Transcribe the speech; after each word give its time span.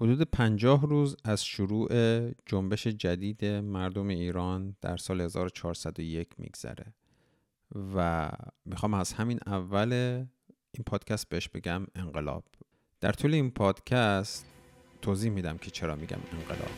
حدود 0.00 0.22
پنجاه 0.22 0.86
روز 0.86 1.16
از 1.24 1.44
شروع 1.44 1.88
جنبش 2.46 2.86
جدید 2.86 3.44
مردم 3.44 4.08
ایران 4.08 4.76
در 4.80 4.96
سال 4.96 5.20
1401 5.20 6.28
میگذره. 6.38 6.94
و 7.94 8.30
می‌خوام 8.64 8.94
از 8.94 9.12
همین 9.12 9.38
اول 9.46 9.92
این 10.72 10.84
پادکست 10.86 11.28
بهش 11.28 11.48
بگم 11.48 11.86
انقلاب. 11.94 12.44
در 13.00 13.12
طول 13.12 13.34
این 13.34 13.50
پادکست 13.50 14.46
توضیح 15.02 15.30
میدم 15.30 15.58
که 15.58 15.70
چرا 15.70 15.96
میگم 15.96 16.18
انقلاب. 16.32 16.70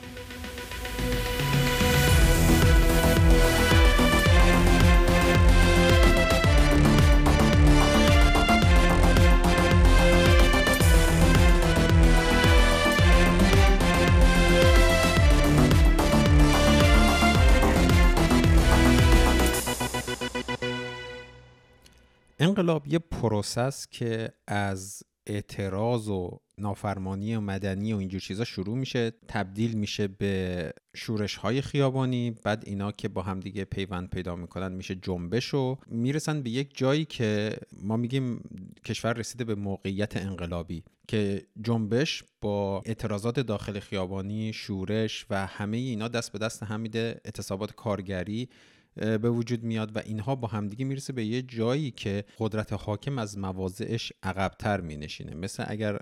انقلاب 22.42 22.86
یه 22.86 22.98
پروسس 22.98 23.86
که 23.90 24.32
از 24.46 25.02
اعتراض 25.26 26.08
و 26.08 26.40
نافرمانی 26.58 27.34
و 27.36 27.40
مدنی 27.40 27.92
و 27.92 27.96
اینجور 27.96 28.20
چیزا 28.20 28.44
شروع 28.44 28.78
میشه 28.78 29.12
تبدیل 29.28 29.72
میشه 29.72 30.08
به 30.08 30.72
شورش 30.96 31.36
های 31.36 31.62
خیابانی 31.62 32.30
بعد 32.30 32.62
اینا 32.66 32.92
که 32.92 33.08
با 33.08 33.22
همدیگه 33.22 33.64
پیوند 33.64 34.10
پیدا 34.10 34.36
می‌کنن 34.36 34.72
میشه 34.72 34.94
جنبش 34.94 35.54
و 35.54 35.76
می‌رسن 35.86 36.42
به 36.42 36.50
یک 36.50 36.76
جایی 36.76 37.04
که 37.04 37.56
ما 37.82 37.96
میگیم 37.96 38.40
کشور 38.84 39.12
رسیده 39.12 39.44
به 39.44 39.54
موقعیت 39.54 40.16
انقلابی 40.16 40.84
که 41.08 41.46
جنبش 41.62 42.24
با 42.40 42.82
اعتراضات 42.86 43.40
داخل 43.40 43.78
خیابانی 43.78 44.52
شورش 44.52 45.26
و 45.30 45.46
همه 45.46 45.76
اینا 45.76 46.08
دست 46.08 46.32
به 46.32 46.38
دست 46.38 46.62
هم 46.62 46.80
میده 46.80 47.20
اعتصابات 47.24 47.74
کارگری 47.74 48.48
به 48.96 49.30
وجود 49.30 49.62
میاد 49.62 49.96
و 49.96 49.98
اینها 50.04 50.34
با 50.34 50.48
همدیگه 50.48 50.84
می‌رسه 50.84 51.12
به 51.12 51.24
یه 51.24 51.42
جایی 51.42 51.90
که 51.90 52.24
قدرت 52.38 52.72
حاکم 52.72 53.18
از 53.18 53.38
مواضعش 53.38 54.12
عقبتر 54.22 54.80
مینشینه. 54.80 55.34
مثل 55.34 55.64
اگر 55.66 55.98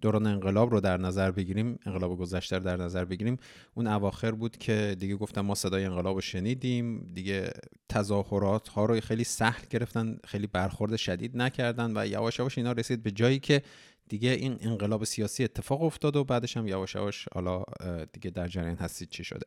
دوران 0.00 0.26
انقلاب 0.26 0.70
رو 0.70 0.80
در 0.80 0.96
نظر 0.96 1.30
بگیریم 1.30 1.78
انقلاب 1.86 2.18
گذشته 2.18 2.58
در 2.58 2.76
نظر 2.76 3.04
بگیریم 3.04 3.36
اون 3.74 3.86
اواخر 3.86 4.30
بود 4.30 4.56
که 4.56 4.96
دیگه 4.98 5.16
گفتم 5.16 5.40
ما 5.40 5.54
صدای 5.54 5.84
انقلاب 5.84 6.14
رو 6.14 6.20
شنیدیم 6.20 7.06
دیگه 7.14 7.50
تظاهرات 7.88 8.68
ها 8.68 8.84
رو 8.84 9.00
خیلی 9.00 9.24
سهل 9.24 9.62
گرفتن 9.70 10.18
خیلی 10.24 10.46
برخورد 10.46 10.96
شدید 10.96 11.36
نکردن 11.36 11.96
و 11.96 12.06
یواش 12.06 12.38
یواش 12.38 12.58
اینا 12.58 12.72
رسید 12.72 13.02
به 13.02 13.10
جایی 13.10 13.38
که 13.38 13.62
دیگه 14.08 14.30
این 14.30 14.58
انقلاب 14.60 15.04
سیاسی 15.04 15.44
اتفاق 15.44 15.82
افتاد 15.82 16.16
و 16.16 16.24
بعدش 16.24 16.56
هم 16.56 16.68
یواش 16.68 16.94
یواش 16.94 17.28
حالا 17.34 17.64
دیگه 18.12 18.30
در 18.30 18.48
جریان 18.48 18.76
هستید 18.76 19.08
چی 19.08 19.24
شده. 19.24 19.46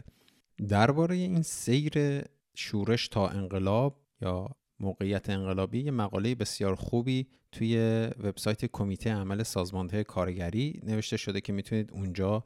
درباره 0.68 1.16
این 1.16 1.42
سیر 1.42 2.24
شورش 2.60 3.08
تا 3.08 3.28
انقلاب 3.28 4.02
یا 4.22 4.50
موقعیت 4.80 5.30
انقلابی 5.30 5.80
یه 5.80 5.92
مقاله 5.92 6.36
بسیار 6.36 6.76
خوبی 6.76 7.28
توی 7.52 7.78
وبسایت 8.24 8.66
کمیته 8.66 9.14
عمل 9.14 9.44
سازمانده 9.44 10.04
کارگری 10.04 10.82
نوشته 10.84 11.18
شده 11.18 11.42
که 11.42 11.54
می‌تونید 11.54 11.92
اونجا 11.92 12.44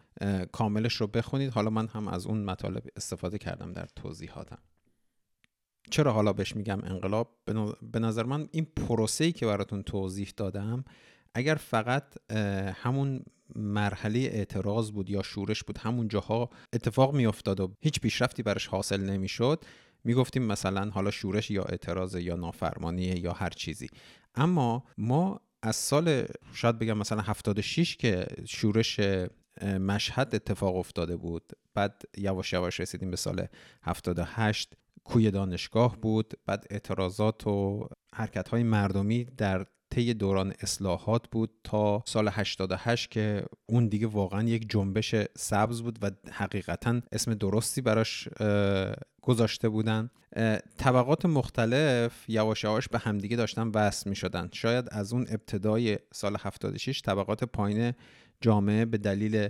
کاملش 0.51 0.93
رو 0.93 1.07
بخونید. 1.07 1.51
حالا 1.51 1.69
من 1.69 1.87
هم 1.87 2.07
از 2.07 2.25
اون 2.25 2.43
مطالب 2.43 2.83
استفاده 2.95 3.37
کردم 3.37 3.73
در 3.73 3.87
توضیحاتم. 3.95 4.57
چرا 5.89 6.13
حالا 6.13 6.33
بهش 6.33 6.55
میگم 6.55 6.79
انقلاب؟ 6.83 7.37
به 7.91 7.99
نظر 7.99 8.23
من 8.23 8.47
این 8.51 8.65
پروسه‌ای 8.65 9.31
که 9.31 9.45
براتون 9.45 9.83
توضیح 9.83 10.33
دادم 10.37 10.83
اگر 11.33 11.55
فقط 11.55 12.31
همون 12.75 13.23
مرحله 13.55 14.19
اعتراض 14.19 14.91
بود 14.91 15.09
یا 15.09 15.21
شورش 15.21 15.63
بود 15.63 15.77
همون 15.77 16.07
جاها 16.07 16.49
اتفاق 16.73 17.15
میافتاد 17.15 17.59
و 17.59 17.75
هیچ 17.81 17.99
پیشرفتی 17.99 18.43
برش 18.43 18.67
حاصل 18.67 19.01
نمی‌شد 19.01 19.63
می‌گفتیم 20.03 20.43
مثلا 20.43 20.89
حالا 20.89 21.11
شورش 21.11 21.51
یا 21.51 21.63
اعتراض 21.63 22.15
یا 22.15 22.35
نافرمانی 22.35 23.03
یا 23.03 23.33
هر 23.33 23.49
چیزی. 23.49 23.87
اما 24.35 24.83
ما 24.97 25.41
از 25.63 25.75
سال 25.75 26.25
شاید 26.53 26.79
بگم 26.79 26.97
مثلا 26.97 27.21
76 27.21 27.97
که 27.97 28.27
شورش 28.45 28.99
مشهد 29.63 30.35
اتفاق 30.35 30.75
افتاده 30.75 31.17
بود 31.17 31.53
بعد 31.73 32.01
یواش 32.17 32.53
یواش 32.53 32.79
رسیدیم 32.79 33.11
به 33.11 33.17
سال 33.17 33.47
78 33.83 34.73
کوی 35.03 35.31
دانشگاه 35.31 35.97
بود 35.97 36.33
بعد 36.45 36.65
اعتراضات 36.69 37.47
و 37.47 37.87
حرکت 38.13 38.49
های 38.49 38.63
مردمی 38.63 39.25
در 39.25 39.65
طی 39.91 40.13
دوران 40.13 40.53
اصلاحات 40.59 41.27
بود 41.31 41.49
تا 41.63 42.03
سال 42.05 42.29
88 42.31 43.11
که 43.11 43.45
اون 43.65 43.87
دیگه 43.87 44.07
واقعا 44.07 44.43
یک 44.43 44.69
جنبش 44.69 45.15
سبز 45.37 45.81
بود 45.81 45.99
و 46.01 46.11
حقیقتا 46.31 47.01
اسم 47.11 47.33
درستی 47.33 47.81
براش 47.81 48.27
گذاشته 49.21 49.69
بودن. 49.69 50.09
طبقات 50.77 51.25
مختلف 51.25 52.29
یواش 52.29 52.63
یواش 52.63 52.87
به 52.87 52.99
همدیگه 52.99 53.37
داشتن 53.37 53.67
وصل 53.67 54.09
می 54.09 54.15
شدن 54.15 54.49
شاید 54.53 54.87
از 54.91 55.13
اون 55.13 55.25
ابتدای 55.29 55.97
سال 56.13 56.37
76 56.39 57.01
طبقات 57.01 57.43
پایین 57.43 57.93
جامعه 58.41 58.85
به 58.85 58.97
دلیل 58.97 59.49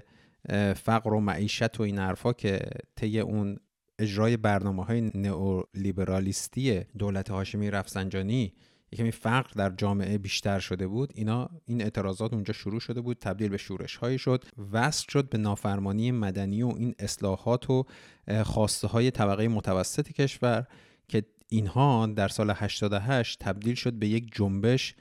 فقر 0.75 1.13
و 1.13 1.19
معیشت 1.19 1.79
و 1.79 1.83
این 1.83 1.97
حرفا 1.97 2.33
که 2.33 2.59
طی 2.95 3.19
اون 3.19 3.57
اجرای 3.99 4.37
برنامه 4.37 4.85
های 4.85 5.01
نئولیبرالیستی 5.01 6.79
دولت 6.97 7.31
هاشمی 7.31 7.71
رفسنجانی 7.71 8.53
یکمی 8.91 9.11
فقر 9.11 9.49
در 9.55 9.69
جامعه 9.69 10.17
بیشتر 10.17 10.59
شده 10.59 10.87
بود. 10.87 11.11
اینا 11.15 11.49
این 11.65 11.81
اعتراضات 11.81 12.33
اونجا 12.33 12.53
شروع 12.53 12.79
شده 12.79 13.01
بود 13.01 13.17
تبدیل 13.17 13.49
به 13.49 13.57
شورش 13.57 13.95
هایی 13.95 14.17
شد 14.17 14.43
وصل 14.71 15.05
شد 15.09 15.29
به 15.29 15.37
نافرمانی 15.37 16.11
مدنی 16.11 16.63
و 16.63 16.67
این 16.67 16.95
اصلاحات 16.99 17.69
و 17.69 17.85
خواسته 18.43 18.87
های 18.87 19.11
طبقه 19.11 19.47
متوسط 19.47 20.11
کشور 20.11 20.67
که 21.07 21.23
اینها 21.49 22.05
در 22.05 22.27
سال 22.27 22.53
88 22.55 23.39
تبدیل 23.39 23.75
شد 23.75 23.93
به 23.93 24.07
یک 24.07 24.35
جنبش 24.35 24.95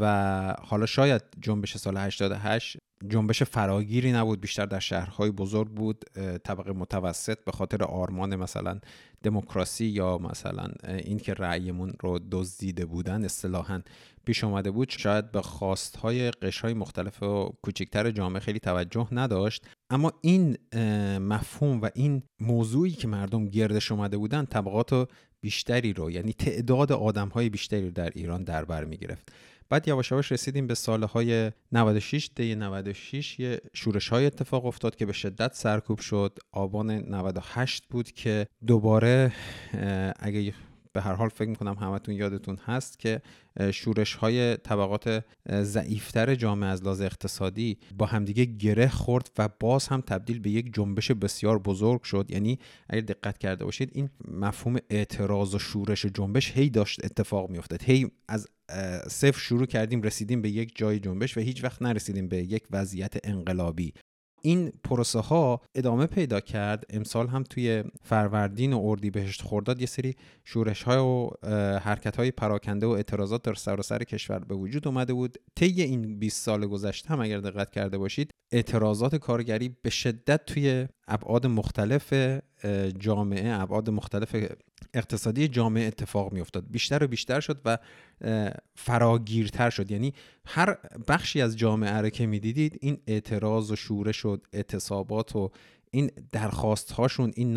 و 0.00 0.54
حالا 0.62 0.86
شاید 0.86 1.22
جنبش 1.40 1.76
سال 1.76 1.96
88 1.96 2.76
جنبش 3.08 3.42
فراگیری 3.42 4.12
نبود 4.12 4.40
بیشتر 4.40 4.66
در 4.66 4.78
شهرهای 4.78 5.30
بزرگ 5.30 5.68
بود 5.68 6.04
طبقه 6.44 6.72
متوسط 6.72 7.44
به 7.44 7.52
خاطر 7.52 7.84
آرمان 7.84 8.36
مثلا 8.36 8.80
دموکراسی 9.22 9.84
یا 9.84 10.18
مثلا 10.18 10.68
اینکه 10.88 11.34
رأیمون 11.34 11.92
رو 12.00 12.18
دزدیده 12.30 12.86
بودن 12.86 13.24
اصطلاحا 13.24 13.82
پیش 14.24 14.44
آمده 14.44 14.70
بود. 14.70 14.88
شاید 14.90 15.32
به 15.32 15.42
خواستهای 15.42 16.30
قشرهای 16.30 16.74
مختلف 16.74 17.22
و 17.22 17.52
کوچکتر 17.62 18.10
جامعه 18.10 18.40
خیلی 18.40 18.58
توجه 18.58 19.08
نداشت. 19.12 19.66
اما 19.90 20.12
این 20.20 20.56
مفهوم 21.18 21.80
و 21.80 21.90
این 21.94 22.22
موضوعی 22.40 22.92
که 22.92 23.08
مردم 23.08 23.48
گردش 23.48 23.92
اومده 23.92 24.16
بودن 24.16 24.44
طبقات 24.44 25.08
بیشتری 25.40 25.92
رو 25.92 26.10
یعنی 26.10 26.32
تعداد 26.32 26.92
آدمهای 26.92 27.48
بیشتری 27.48 27.84
رو 27.84 27.90
در 27.90 28.10
ایران 28.14 28.44
در 28.44 28.64
بر 28.64 28.84
می 28.84 28.96
گرفت 28.96 29.32
بعد 29.68 29.88
یواش 29.88 30.10
یواش 30.10 30.32
رسیدیم 30.32 30.66
به 30.66 30.74
سالهای 30.74 31.52
96 31.72 32.30
دی 32.34 32.54
96 32.86 33.40
یه 33.40 33.60
شورش 33.74 34.08
های 34.08 34.26
اتفاق 34.26 34.66
افتاد 34.66 34.96
که 34.96 35.06
به 35.06 35.12
شدت 35.12 35.54
سرکوب 35.54 35.98
شد. 35.98 36.38
آبان 36.52 36.90
98 36.90 37.84
بود 37.90 38.12
که 38.12 38.46
دوباره 38.66 39.32
اگه 40.18 40.54
به 40.96 41.02
هر 41.02 41.14
حال 41.14 41.28
فکر 41.28 41.48
می‌کنم 41.48 41.74
همتون 41.74 42.14
یادتون 42.14 42.58
هست 42.64 42.98
که 42.98 43.22
شورش 43.72 44.14
های 44.14 44.56
طبقات 44.56 45.24
ضعیفتر 45.50 46.34
جامعه 46.34 46.70
از 46.70 46.82
لحاظ 46.82 47.00
اقتصادی 47.00 47.78
با 47.98 48.06
همدیگه 48.06 48.44
گره 48.44 48.88
خورد 48.88 49.30
و 49.38 49.48
باز 49.60 49.88
هم 49.88 50.00
تبدیل 50.00 50.38
به 50.38 50.50
یک 50.50 50.74
جنبش 50.74 51.10
بسیار 51.10 51.58
بزرگ 51.58 52.02
شد. 52.02 52.26
یعنی 52.28 52.58
اگر 52.90 53.00
دقت 53.00 53.38
کرده 53.38 53.64
باشید 53.64 53.90
این 53.94 54.10
مفهوم 54.28 54.76
اعتراض 54.90 55.54
و 55.54 55.58
شورش 55.58 56.04
و 56.04 56.08
جنبش 56.08 56.52
هی 56.52 56.70
داشت 56.70 57.04
اتفاق 57.04 57.50
میافتاد. 57.50 57.82
هی 57.82 58.10
از 58.28 58.48
صفر 59.08 59.38
شروع 59.38 59.66
کردیم 59.66 60.02
رسیدیم 60.02 60.42
به 60.42 60.50
یک 60.50 60.72
جای 60.74 61.00
جنبش 61.00 61.36
و 61.36 61.40
هیچ 61.40 61.64
وقت 61.64 61.82
نرسیدیم 61.82 62.28
به 62.28 62.36
یک 62.36 62.62
وضعیت 62.70 63.14
انقلابی. 63.24 63.92
این 64.46 64.72
پروسه 64.84 65.20
ها 65.20 65.60
ادامه 65.74 66.06
پیدا 66.06 66.40
کرد. 66.40 66.84
امسال 66.90 67.28
هم 67.28 67.42
توی 67.42 67.84
فروردین 68.02 68.72
و 68.72 68.80
اردیبهشت 68.84 69.42
خرداد 69.42 69.80
یه 69.80 69.86
سری 69.86 70.14
شورش 70.44 70.82
های 70.82 70.98
و 70.98 71.30
حرکت 71.78 72.16
های 72.16 72.30
پراکنده 72.30 72.86
و 72.86 72.90
اعتراضات 72.90 73.42
در 73.42 73.54
سر 73.54 73.82
سر 73.82 73.98
کشور 74.04 74.38
به 74.38 74.54
وجود 74.54 74.88
اومده 74.88 75.12
بود. 75.12 75.38
طی 75.54 75.82
این 75.82 76.18
20 76.18 76.44
سال 76.44 76.66
گذشته 76.66 77.08
هم 77.08 77.20
اگر 77.20 77.38
دقت 77.38 77.70
کرده 77.70 77.98
باشید 77.98 78.30
اعتراضات 78.52 79.16
کارگری 79.16 79.76
به 79.82 79.90
شدت 79.90 80.44
توی 80.46 80.88
ابعاد 81.08 81.46
مختلف 81.46 82.12
جامعه 82.98 83.60
ابعاد 83.60 83.90
مختلف 83.90 84.36
اقتصادی 84.94 85.48
جامعه 85.48 85.86
اتفاق 85.86 86.32
می 86.32 86.40
افتاد 86.40 86.64
بیشتر 86.70 87.04
و 87.04 87.06
بیشتر 87.06 87.40
شد 87.40 87.60
و 87.64 87.78
فراگیرتر 88.74 89.70
شد. 89.70 89.90
یعنی 89.90 90.12
هر 90.46 90.78
بخشی 91.08 91.40
از 91.40 91.56
جامعه 91.56 91.96
رو 91.96 92.08
که 92.08 92.26
می‌دیدید 92.26 92.78
این 92.80 92.98
اعتراض 93.06 93.70
و 93.70 93.76
شورش 93.76 94.24
و 94.24 94.38
اعتصابات 94.52 95.36
و 95.36 95.50
این 95.90 96.10
درخواست 96.32 96.92
هاشون 96.92 97.32
این 97.36 97.52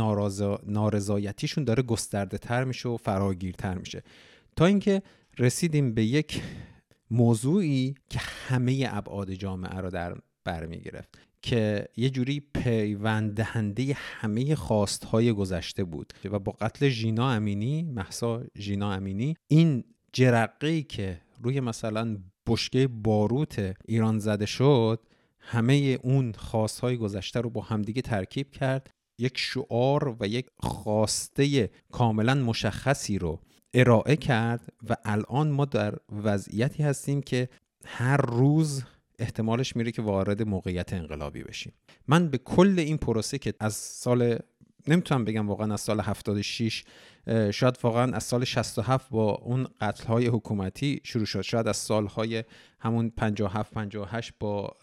نارضایتیشون 0.66 1.64
داره 1.64 1.84
گسترده 1.84 2.38
تر 2.38 2.64
میشه 2.64 2.90
و 2.90 2.98
فراگیرتر 2.98 3.78
میشه. 3.78 4.04
تا 4.56 4.66
اینکه 4.66 5.02
رسیدیم 5.40 5.94
به 5.94 6.04
یک 6.04 6.42
موضوعی 7.12 7.96
که 8.10 8.20
همه 8.20 8.88
ابعاد 8.92 9.34
جامعه 9.34 9.78
رو 9.78 9.90
در 9.90 10.16
برمیگرفت 10.44 11.18
که 11.42 11.88
یه 11.98 12.10
جوری 12.10 12.40
پیوند 12.54 13.36
دهنده 13.36 13.94
همه 13.98 14.56
خواستهای 14.56 15.34
گذشته 15.34 15.84
بود 15.84 16.14
و 16.26 16.40
با 16.40 16.52
قتل 16.52 16.90
ژینا 16.90 17.32
امینی 17.32 17.84
محسا 17.84 18.44
ژینا 18.58 18.94
امینی 18.94 19.36
این 19.48 19.84
جرقه 20.14 20.82
که 20.82 21.22
روی 21.44 21.60
مثلا 21.60 22.18
بشکه 22.48 22.88
باروت 22.88 23.76
ایران 23.86 24.20
زده 24.20 24.46
شد 24.46 25.00
همه 25.40 26.00
اون 26.04 26.32
خواستهای 26.32 26.98
گذشته 26.98 27.42
رو 27.42 27.50
با 27.50 27.62
همدیگه 27.62 28.02
ترکیب 28.02 28.52
کرد. 28.52 28.90
یک 29.20 29.38
شعار 29.38 30.16
و 30.20 30.28
یک 30.28 30.48
خواسته 30.60 31.70
کاملا 31.92 32.36
مشخصی 32.36 33.20
رو 33.20 33.40
ارائه 33.74 34.16
کرد 34.16 34.74
و 34.90 34.96
الان 35.06 35.50
ما 35.50 35.66
در 35.66 35.96
وضعیتی 36.24 36.84
هستیم 36.84 37.22
که 37.22 37.50
هر 37.86 38.18
روز 38.18 38.84
احتمالش 39.20 39.76
میره 39.76 39.92
که 39.92 40.02
وارد 40.02 40.48
موقعیت 40.48 40.94
انقلابی 40.94 41.44
بشیم. 41.44 41.74
من 42.08 42.30
به 42.30 42.38
کل 42.38 42.80
این 42.80 42.98
پروسه 42.98 43.38
که 43.38 43.54
از 43.60 43.74
سال 43.74 44.40
نمی‌تونم 44.88 45.26
بگم 45.26 45.48
واقعا 45.48 45.74
از 45.74 45.82
سال 45.82 46.00
76 46.00 46.84
شاید 47.52 47.80
واقعا 47.84 48.16
از 48.16 48.24
سال 48.24 48.44
67 48.44 49.10
با 49.10 49.32
اون 49.32 49.68
قتل 49.82 50.04
های 50.04 50.28
حکومتی 50.28 51.02
شروع 51.04 51.26
شد. 51.26 51.42
شاید 51.42 51.68
از 51.68 51.78
سالهای 51.78 52.44
همون 52.80 53.10
57 53.10 53.74
58 53.74 54.34
با 54.40 54.78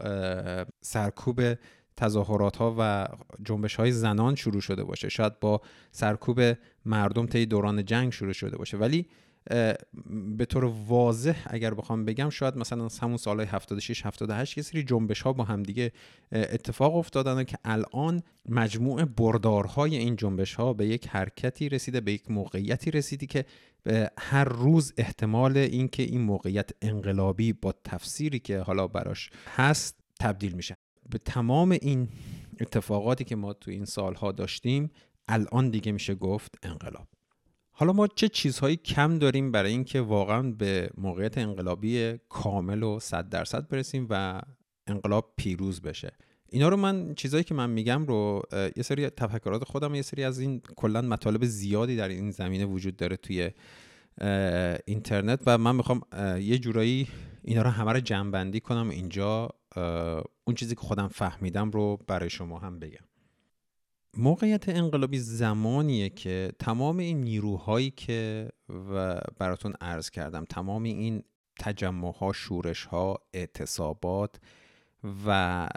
سرکوب 0.80 1.54
تظاهرات 1.96 2.56
ها 2.56 2.76
و 2.78 3.08
جنبش 3.44 3.74
های 3.74 3.92
زنان 3.92 4.34
شروع 4.34 4.60
شده 4.60 4.84
باشه. 4.84 5.08
شاید 5.08 5.40
با 5.40 5.60
سرکوب 5.92 6.40
مردم 6.84 7.26
طی 7.26 7.46
دوران 7.46 7.84
جنگ 7.84 8.12
شروع 8.12 8.32
شده 8.32 8.56
باشه. 8.56 8.76
ولی 8.76 9.06
به 10.36 10.44
طور 10.48 10.64
واضح 10.64 11.36
اگر 11.46 11.74
بخوام 11.74 12.04
بگم 12.04 12.30
شاید 12.30 12.56
مثلا 12.56 12.88
همون 13.02 13.16
سالهای 13.16 13.46
76 13.46 14.06
78 14.06 14.56
یه 14.56 14.62
سری 14.62 14.82
جنبش 14.82 15.22
ها 15.22 15.32
با 15.32 15.44
همدیگه 15.44 15.92
اتفاق 16.32 16.96
افتادن 16.96 17.44
که 17.44 17.58
الان 17.64 18.22
مجموع 18.48 19.04
بردارهای 19.04 19.96
این 19.96 20.16
جنبش 20.16 20.54
ها 20.54 20.72
به 20.72 20.86
یک 20.86 21.08
حرکتی 21.08 21.68
رسیده 21.68 22.00
به 22.00 22.12
یک 22.12 22.30
موقعیتی 22.30 22.90
رسیدی 22.90 23.26
که 23.26 23.44
هر 24.18 24.44
روز 24.44 24.92
احتمال 24.96 25.56
اینکه 25.56 26.02
این 26.02 26.20
موقعیت 26.20 26.70
انقلابی 26.82 27.52
با 27.52 27.74
تفسیری 27.84 28.38
که 28.38 28.58
حالا 28.58 28.86
براش 28.86 29.30
هست 29.54 29.96
تبدیل 30.20 30.52
میشه. 30.52 30.76
به 31.10 31.18
تمام 31.18 31.70
این 31.70 32.08
اتفاقاتی 32.60 33.24
که 33.24 33.36
ما 33.36 33.52
تو 33.52 33.70
این 33.70 33.84
سالها 33.84 34.32
داشتیم 34.32 34.90
الان 35.28 35.70
دیگه 35.70 35.92
میشه 35.92 36.14
گفت 36.14 36.54
انقلاب. 36.62 37.06
حالا 37.78 37.92
ما 37.92 38.06
چه 38.06 38.28
چیزهایی 38.28 38.76
کم 38.76 39.18
داریم 39.18 39.52
برای 39.52 39.70
اینکه 39.70 40.00
واقعا 40.00 40.42
به 40.42 40.90
موقعیت 40.98 41.38
انقلابی 41.38 42.18
کامل 42.28 42.82
و 42.82 43.00
صد 43.00 43.28
درصد 43.28 43.68
برسیم 43.68 44.06
و 44.10 44.42
انقلاب 44.86 45.34
پیروز 45.36 45.82
بشه؟ 45.82 46.12
اینا 46.48 46.68
رو 46.68 46.76
من 46.76 47.14
چیزهایی 47.14 47.44
که 47.44 47.54
من 47.54 47.70
میگم 47.70 48.06
رو 48.06 48.42
یه 48.76 48.82
سری 48.82 49.10
تفکرات 49.10 49.64
خودم 49.64 49.94
یه 49.94 50.02
سری 50.02 50.24
از 50.24 50.38
این 50.38 50.60
کلا 50.76 51.02
مطالب 51.02 51.44
زیادی 51.44 51.96
در 51.96 52.08
این 52.08 52.30
زمینه 52.30 52.64
وجود 52.64 52.96
داره 52.96 53.16
توی 53.16 53.50
اینترنت 54.86 55.40
و 55.46 55.58
من 55.58 55.76
می‌خوام 55.76 56.00
یه 56.40 56.58
جورایی 56.58 57.08
اینا 57.42 57.62
رو 57.62 57.70
همه 57.70 57.92
رو 57.92 58.00
جمع 58.00 58.58
کنم 58.58 58.88
اینجا. 58.88 59.48
اون 60.44 60.56
چیزی 60.56 60.74
که 60.74 60.80
خودم 60.80 61.08
فهمیدم 61.08 61.70
رو 61.70 61.98
برای 62.06 62.30
شما 62.30 62.58
هم 62.58 62.78
بگم. 62.78 63.04
موقعیت 64.18 64.68
انقلابی 64.68 65.18
زمانیه 65.18 66.08
که 66.08 66.52
تمام 66.58 66.98
این 66.98 67.20
نیروهایی 67.20 67.90
که 67.90 68.48
و 68.68 69.20
براتون 69.38 69.74
عرض 69.80 70.10
کردم 70.10 70.44
تمام 70.44 70.82
این 70.82 71.22
تجمع 71.60 72.12
ها 72.12 72.32
شورش 72.32 72.84
ها 72.84 73.18
اعتصابات 73.34 74.36
و 75.26 75.68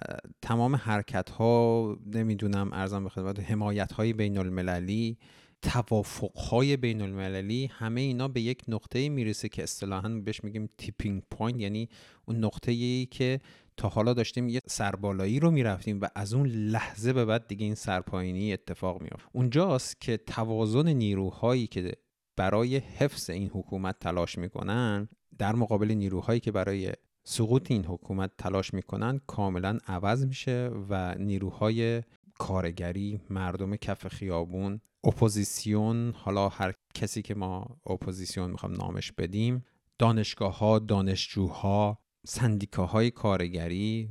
تمام 0.42 0.76
حرکت 0.76 1.30
ها 1.30 1.98
نمی‌دونم 2.06 2.70
عرضم 2.74 3.04
به 3.04 3.10
خدمت 3.10 3.40
حمایت 3.40 3.92
های 3.92 4.14
بین 4.14 4.38
المللی 4.38 5.18
توافق 5.62 6.38
های 6.38 6.78
بین 6.78 7.02
المللی 7.02 7.70
همه 7.74 8.02
اینا 8.02 8.28
به 8.28 8.42
یک 8.42 8.64
نقطه 8.68 9.10
می‌رسه 9.10 9.50
که 9.50 9.64
اصطلاحا 9.64 10.10
بهش 10.10 10.44
میگیم 10.44 10.70
tipping 10.78 11.24
point 11.32 11.60
یعنی 11.60 11.90
اون 12.30 12.46
نقطه 12.46 12.72
ای 12.72 13.08
که 13.12 13.40
تا 13.78 13.90
حالا 13.90 14.14
داشتیم 14.14 14.50
یه 14.50 14.62
سربالایی 14.68 15.40
رو 15.40 15.52
می‌رفتیم 15.52 16.02
و 16.02 16.08
از 16.16 16.34
اون 16.34 16.48
لحظه 16.48 17.14
به 17.14 17.26
بعد 17.26 17.48
دیگه 17.48 17.66
این 17.66 17.76
سرپایینی 17.76 18.54
اتفاق 18.54 19.02
میافت. 19.02 19.30
اونجاست 19.34 20.02
که 20.02 20.18
توازن 20.18 20.88
نیروهایی 20.88 21.68
که 21.68 21.92
برای 22.36 22.78
حفظ 22.78 23.30
این 23.30 23.50
حکومت 23.54 24.00
تلاش 24.00 24.38
می‌کنن 24.38 25.10
در 25.38 25.56
مقابل 25.56 25.92
نیروهایی 25.92 26.40
که 26.40 26.52
برای 26.52 26.92
سقوط 27.24 27.72
این 27.72 27.86
حکومت 27.86 28.32
تلاش 28.38 28.74
می‌کنن 28.74 29.20
کاملا 29.28 29.78
عوض 29.88 30.26
میشه 30.26 30.72
و 30.90 31.16
نیروهای 31.16 32.04
کارگری 32.40 33.22
مردم 33.30 33.76
کف 33.76 34.08
خیابون 34.08 34.82
اپوزیسیون 35.04 36.14
حالا 36.16 36.50
هر 36.50 36.74
کسی 36.94 37.22
که 37.22 37.36
ما 37.36 37.78
اپوزیسیون 37.86 38.52
می‌خوام 38.52 38.74
نامش 38.74 39.12
بدیم 39.12 39.66
دانشگاه 40.00 40.58
ها 40.58 40.80
دانشجوها 40.80 42.00
سندیکاهای 42.28 43.12
کارگری 43.12 44.10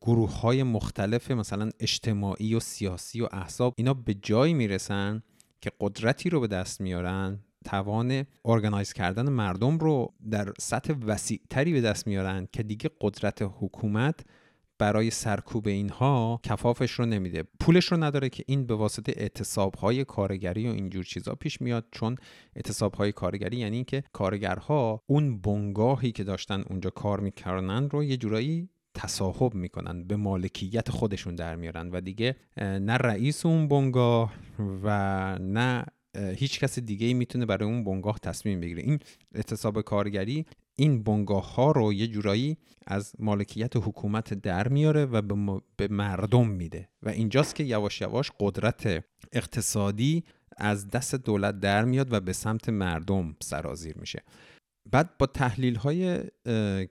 گروه 0.00 0.40
های 0.40 0.62
مختلف 0.62 1.30
مثلا 1.30 1.70
اجتماعی 1.80 2.54
و 2.54 2.60
سیاسی 2.60 3.20
و 3.20 3.28
احزاب 3.32 3.74
اینا 3.76 3.94
به 3.94 4.14
جایی 4.14 4.54
می‌رسن 4.54 5.22
که 5.60 5.72
قدرتی 5.80 6.30
رو 6.30 6.40
به 6.40 6.46
دست 6.46 6.80
میارن 6.80 7.38
توان 7.64 8.26
ارگنایز 8.44 8.92
کردن 8.92 9.28
مردم 9.28 9.78
رو 9.78 10.14
در 10.30 10.52
سطح 10.58 10.94
وسیعتری 11.06 11.72
به 11.72 11.80
دست 11.80 12.06
میارن 12.06 12.48
که 12.52 12.62
دیگه 12.62 12.90
قدرت 13.00 13.38
حکومت 13.42 14.20
برای 14.78 15.10
سرکوب 15.10 15.66
اینها 15.66 16.40
کفافش 16.42 16.90
رو 16.90 17.06
نمیده. 17.06 17.44
پولش 17.60 17.84
رو 17.84 18.04
نداره 18.04 18.28
که 18.28 18.44
این 18.46 18.66
به 18.66 18.74
واسطه 18.74 19.12
اعتصاب 19.16 19.74
های 19.74 20.04
کارگری 20.04 20.68
و 20.68 20.72
اینجور 20.72 21.04
چیزا 21.04 21.34
پیش 21.34 21.60
میاد 21.60 21.86
چون 21.92 22.16
اعتصاب 22.56 22.94
های 22.94 23.12
کارگری 23.12 23.56
یعنی 23.56 23.76
اینکه 23.76 24.04
کارگرها 24.12 25.02
اون 25.06 25.40
بنگاهی 25.40 26.12
که 26.12 26.24
داشتن 26.24 26.64
اونجا 26.70 26.90
کار 26.90 27.20
می‌کردن 27.20 27.90
رو 27.90 28.04
یه 28.04 28.16
جورایی 28.16 28.68
تصاحب 28.94 29.54
می‌کنن 29.54 30.04
به 30.04 30.16
مالکیت 30.16 30.90
خودشون 30.90 31.34
در 31.34 31.56
میارن 31.56 31.90
و 31.90 32.00
دیگه 32.00 32.36
نه 32.56 32.92
رئیس 32.92 33.46
اون 33.46 33.68
بنگاه 33.68 34.32
و 34.82 35.38
نه 35.38 35.84
هیچ 36.36 36.60
کس 36.60 36.78
دیگه 36.78 37.06
ای 37.06 37.14
می‌تونه 37.14 37.46
برای 37.46 37.70
اون 37.70 37.84
بنگاه 37.84 38.18
تصمیم 38.18 38.60
بگیره. 38.60 38.82
این 38.82 38.98
اعتصاب 39.34 39.80
کارگری 39.80 40.46
این 40.80 41.02
بنگاه 41.02 41.54
ها 41.54 41.70
رو 41.70 41.92
یه 41.92 42.06
جورایی 42.06 42.56
از 42.86 43.12
مالکیت 43.18 43.76
حکومت 43.76 44.34
در 44.34 44.68
میاره 44.68 45.04
و 45.04 45.22
به 45.76 45.88
مردم 45.88 46.48
میده. 46.48 46.88
و 47.02 47.08
اینجاست 47.08 47.54
که 47.54 47.64
یواش 47.64 48.00
یواش 48.00 48.32
قدرت 48.40 49.04
اقتصادی 49.32 50.24
از 50.56 50.88
دست 50.88 51.14
دولت 51.14 51.60
در 51.60 51.84
میاد 51.84 52.12
و 52.12 52.20
به 52.20 52.32
سمت 52.32 52.68
مردم 52.68 53.36
سرازیر 53.42 53.98
میشه. 53.98 54.22
بعد 54.90 55.18
با 55.18 55.26
تحلیل 55.26 55.74
های 55.74 56.20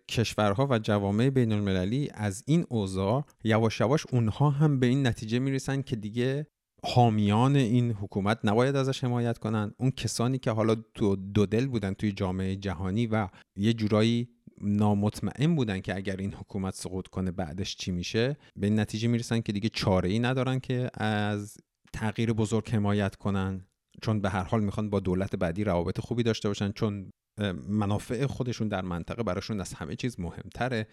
کشورها 0.09 0.67
و 0.69 0.79
جوامع 0.79 1.29
بین 1.29 1.51
المللی 1.51 2.09
از 2.13 2.43
این 2.47 2.65
اوضاع 2.69 3.25
یواش 3.43 3.79
یواش 3.79 4.05
اونها 4.11 4.49
هم 4.49 4.79
به 4.79 4.87
این 4.87 5.07
نتیجه 5.07 5.39
می‌رسن 5.39 5.81
که 5.81 5.95
دیگه 5.95 6.47
حامیان 6.83 7.55
این 7.55 7.91
حکومت 7.91 8.39
نباید 8.43 8.75
ازش 8.75 9.03
حمایت 9.03 9.37
کنن. 9.37 9.73
اون 9.77 9.91
کسانی 9.91 10.37
که 10.37 10.51
حالا 10.51 10.75
دو, 10.93 11.15
دو 11.15 11.45
دل 11.45 11.67
بودن 11.67 11.93
توی 11.93 12.11
جامعه 12.11 12.55
جهانی 12.55 13.07
و 13.07 13.27
یه 13.55 13.73
جورایی 13.73 14.29
نامطمئن 14.61 15.55
بودن 15.55 15.79
که 15.79 15.95
اگر 15.95 16.17
این 16.17 16.33
حکومت 16.33 16.73
سقوط 16.73 17.07
کنه 17.07 17.31
بعدش 17.31 17.75
چی 17.75 17.91
میشه 17.91 18.37
به 18.55 18.67
این 18.67 18.79
نتیجه 18.79 19.07
می‌رسن 19.07 19.41
که 19.41 19.51
دیگه 19.51 19.69
چاره 19.69 20.09
ای 20.09 20.19
ندارن 20.19 20.59
که 20.59 20.89
از 20.93 21.57
تغییر 21.93 22.33
بزرگ 22.33 22.69
حمایت 22.69 23.15
کنن. 23.15 23.67
چون 24.01 24.21
به 24.21 24.29
هر 24.29 24.43
حال 24.43 24.63
می‌خوان 24.63 24.89
با 24.89 24.99
دولت 24.99 25.35
بعدی 25.35 25.63
روابط 25.63 25.99
خوبی 25.99 26.23
داشته 26.23 26.47
باشن 26.47 26.71
چون 26.71 27.09
منافع 27.67 28.25
خودشون 28.25 28.67
در 28.67 28.81
منطقه 28.81 29.23
براشون 29.23 29.61
از 29.61 29.73
همه 29.73 29.95
چیز 29.95 30.19
مهمتره 30.19 30.87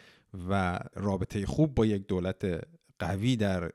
و 0.51 0.79
رابطه 0.95 1.47
خوب 1.47 1.75
با 1.75 1.87
یک 1.87 2.07
دولت 2.07 2.61
قوی 2.99 3.37
در 3.37 3.71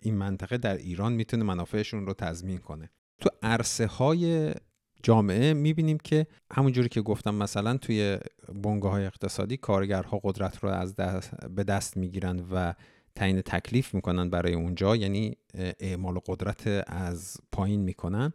این 0.00 0.14
منطقه 0.14 0.58
در 0.58 0.76
ایران 0.76 1.12
می‌تونه 1.12 1.44
منافعشون 1.44 2.06
رو 2.06 2.14
تضمین 2.14 2.58
کنه. 2.58 2.90
تو 3.20 3.30
عرصه 3.42 3.86
های 3.86 4.54
جامعه 5.02 5.54
می‌بینیم 5.54 5.98
که 5.98 6.26
همونجوری 6.52 6.88
که 6.88 7.02
گفتم 7.02 7.34
مثلا 7.34 7.76
توی 7.76 8.18
بنگاه 8.54 8.92
های 8.92 9.06
اقتصادی 9.06 9.56
کارگرها 9.56 10.20
قدرت 10.24 10.58
رو 10.58 10.68
از 10.68 10.96
دست 10.96 11.46
به 11.46 11.64
دست 11.64 11.96
می‌گیرن 11.96 12.40
و 12.52 12.74
تعیین 13.14 13.40
تکلیف 13.40 13.94
می‌کنن 13.94 14.30
برای 14.30 14.54
اونجا 14.54 14.96
یعنی 14.96 15.36
اعمال 15.80 16.20
قدرت 16.26 16.84
از 16.86 17.36
پایین 17.52 17.80
می‌کنن. 17.80 18.32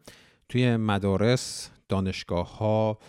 توی 0.50 0.77
مدارس 0.77 1.70
دانشگاه 1.89 2.58
ها 2.58 3.00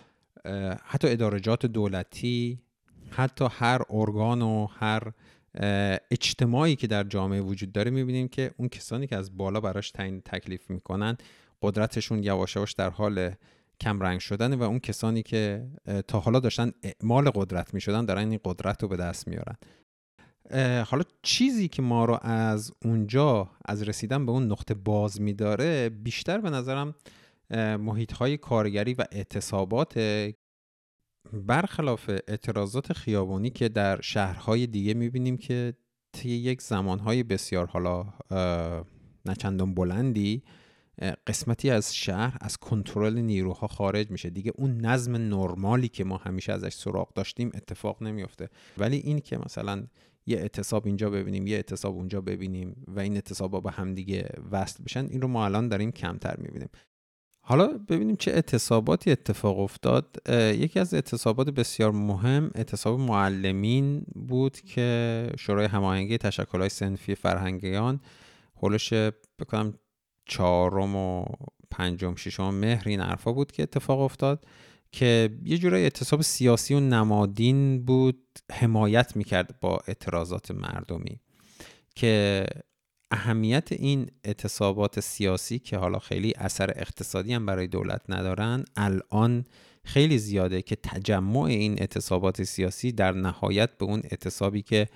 حتی 0.84 1.08
ادارجات 1.08 1.66
دولتی 1.66 2.60
حتی 3.10 3.48
هر 3.50 3.82
ارگان 3.90 4.42
و 4.42 4.66
هر 4.66 5.12
اجتماعی 6.10 6.76
که 6.76 6.86
در 6.86 7.04
جامعه 7.04 7.40
وجود 7.40 7.72
داره 7.72 7.90
می‌بینیم 7.90 8.28
که 8.28 8.50
اون 8.56 8.68
کسانی 8.68 9.06
که 9.06 9.16
از 9.16 9.36
بالا 9.36 9.60
براش 9.60 9.90
تعیین 9.90 10.20
تکلیف 10.20 10.70
می‌کنن 10.70 11.16
قدرتشون 11.62 12.22
یواش 12.22 12.56
یواش 12.56 12.72
در 12.72 12.90
حال 12.90 13.30
کمرنگ 13.80 14.20
شدن 14.20 14.54
و 14.54 14.62
اون 14.62 14.78
کسانی 14.78 15.22
که 15.22 15.66
تا 16.08 16.20
حالا 16.20 16.40
داشتن 16.40 16.72
اعمال 16.82 17.30
قدرت 17.30 17.74
می‌شدن 17.74 18.04
دارن 18.04 18.30
این 18.30 18.40
قدرت 18.44 18.82
رو 18.82 18.88
به 18.88 18.96
دست 18.96 19.28
میارن. 19.28 19.56
حالا 20.84 21.02
چیزی 21.22 21.68
که 21.68 21.82
ما 21.82 22.04
رو 22.04 22.18
از 22.22 22.72
اونجا 22.84 23.50
از 23.64 23.82
رسیدن 23.82 24.26
به 24.26 24.32
اون 24.32 24.46
نقطه 24.52 24.74
باز 24.74 25.20
میداره 25.20 25.88
بیشتر 25.88 26.38
به 26.38 26.50
نظرم 26.50 26.94
محیط 27.80 28.12
های 28.12 28.36
کارگری 28.36 28.94
و 28.94 29.04
اعتصابات 29.12 29.98
برخلاف 31.32 32.10
اعتراضات 32.28 32.92
خیابانی 32.92 33.50
که 33.50 33.68
در 33.68 34.00
شهرهای 34.00 34.66
دیگه 34.66 34.94
می‌بینیم 34.94 35.36
که 35.36 35.74
طی 36.12 36.30
یک 36.30 36.62
زمانهای 36.62 37.22
بسیار 37.22 37.66
حالا 37.66 38.06
نچندان 39.26 39.74
بلندی 39.74 40.42
قسمتی 41.26 41.70
از 41.70 41.94
شهر 41.96 42.36
از 42.40 42.56
کنترل 42.56 43.18
نیروها 43.18 43.66
خارج 43.66 44.10
میشه. 44.10 44.30
دیگه 44.30 44.52
اون 44.54 44.76
نظم 44.76 45.16
نرمالی 45.16 45.88
که 45.88 46.04
ما 46.04 46.16
همیشه 46.16 46.52
ازش 46.52 46.74
سراغ 46.74 47.14
داشتیم 47.14 47.50
اتفاق 47.54 48.02
نمیافته. 48.02 48.48
ولی 48.78 48.96
این 48.96 49.20
که 49.20 49.38
مثلا 49.38 49.86
یه 50.26 50.38
اعتصاب 50.38 50.86
اینجا 50.86 51.10
ببینیم 51.10 51.46
یه 51.46 51.56
اعتصاب 51.56 51.96
اونجا 51.96 52.20
ببینیم 52.20 52.84
و 52.88 53.00
این 53.00 53.14
اعتصابا 53.14 53.60
به 53.60 53.70
هم 53.70 53.94
دیگه 53.94 54.28
وصل 54.50 54.84
بشن 54.84 55.06
این 55.10 55.20
رو 55.22 55.28
ما 55.28 55.44
الان 55.44 55.68
داریم 55.68 55.90
کمتر 55.90 56.36
می‌بینیم. 56.38 56.68
حالا 57.48 57.66
ببینیم 57.88 58.16
چه 58.16 58.30
اعتصاباتی 58.30 59.10
اتفاق 59.10 59.58
افتاد. 59.58 60.16
یکی 60.32 60.80
از 60.80 60.94
اعتصابات 60.94 61.50
بسیار 61.50 61.90
مهم 61.90 62.50
اعتصاب 62.54 63.00
معلمین 63.00 64.06
بود 64.14 64.60
که 64.60 65.30
شورای 65.38 65.66
هماهنگی 65.66 66.18
تشکلهای 66.18 66.68
سنفی 66.68 67.14
فرهنگیان 67.14 68.00
هولش 68.62 68.92
بکنم 69.38 69.74
چهارم 70.24 70.96
و 70.96 71.24
پنجم 71.70 72.14
ششم 72.14 72.54
مهر 72.54 72.88
این 72.88 73.00
حرفا 73.00 73.32
بود 73.32 73.52
که 73.52 73.62
اتفاق 73.62 74.00
افتاد 74.00 74.44
که 74.92 75.38
یه 75.44 75.58
جورای 75.58 75.82
اعتصاب 75.82 76.22
سیاسی 76.22 76.74
و 76.74 76.80
نمادین 76.80 77.84
بود 77.84 78.22
حمایت 78.52 79.16
می‌کرد 79.16 79.60
با 79.60 79.78
اعتراضات 79.88 80.50
مردمی 80.50 81.20
که 81.94 82.46
اهمیت 83.10 83.72
این 83.72 84.10
اعتصابات 84.24 85.00
سیاسی 85.00 85.58
که 85.58 85.76
حالا 85.76 85.98
خیلی 85.98 86.32
اثر 86.36 86.72
اقتصادی 86.76 87.32
هم 87.32 87.46
برای 87.46 87.66
دولت 87.66 88.02
ندارن 88.08 88.64
الان 88.76 89.44
خیلی 89.84 90.18
زیاده 90.18 90.62
که 90.62 90.76
تجمع 90.76 91.40
این 91.40 91.72
اعتصابات 91.78 92.42
سیاسی 92.42 92.92
در 92.92 93.12
نهایت 93.12 93.78
به 93.78 93.84
اون 93.84 94.00
اعتصابی 94.04 94.62
که 94.62 94.88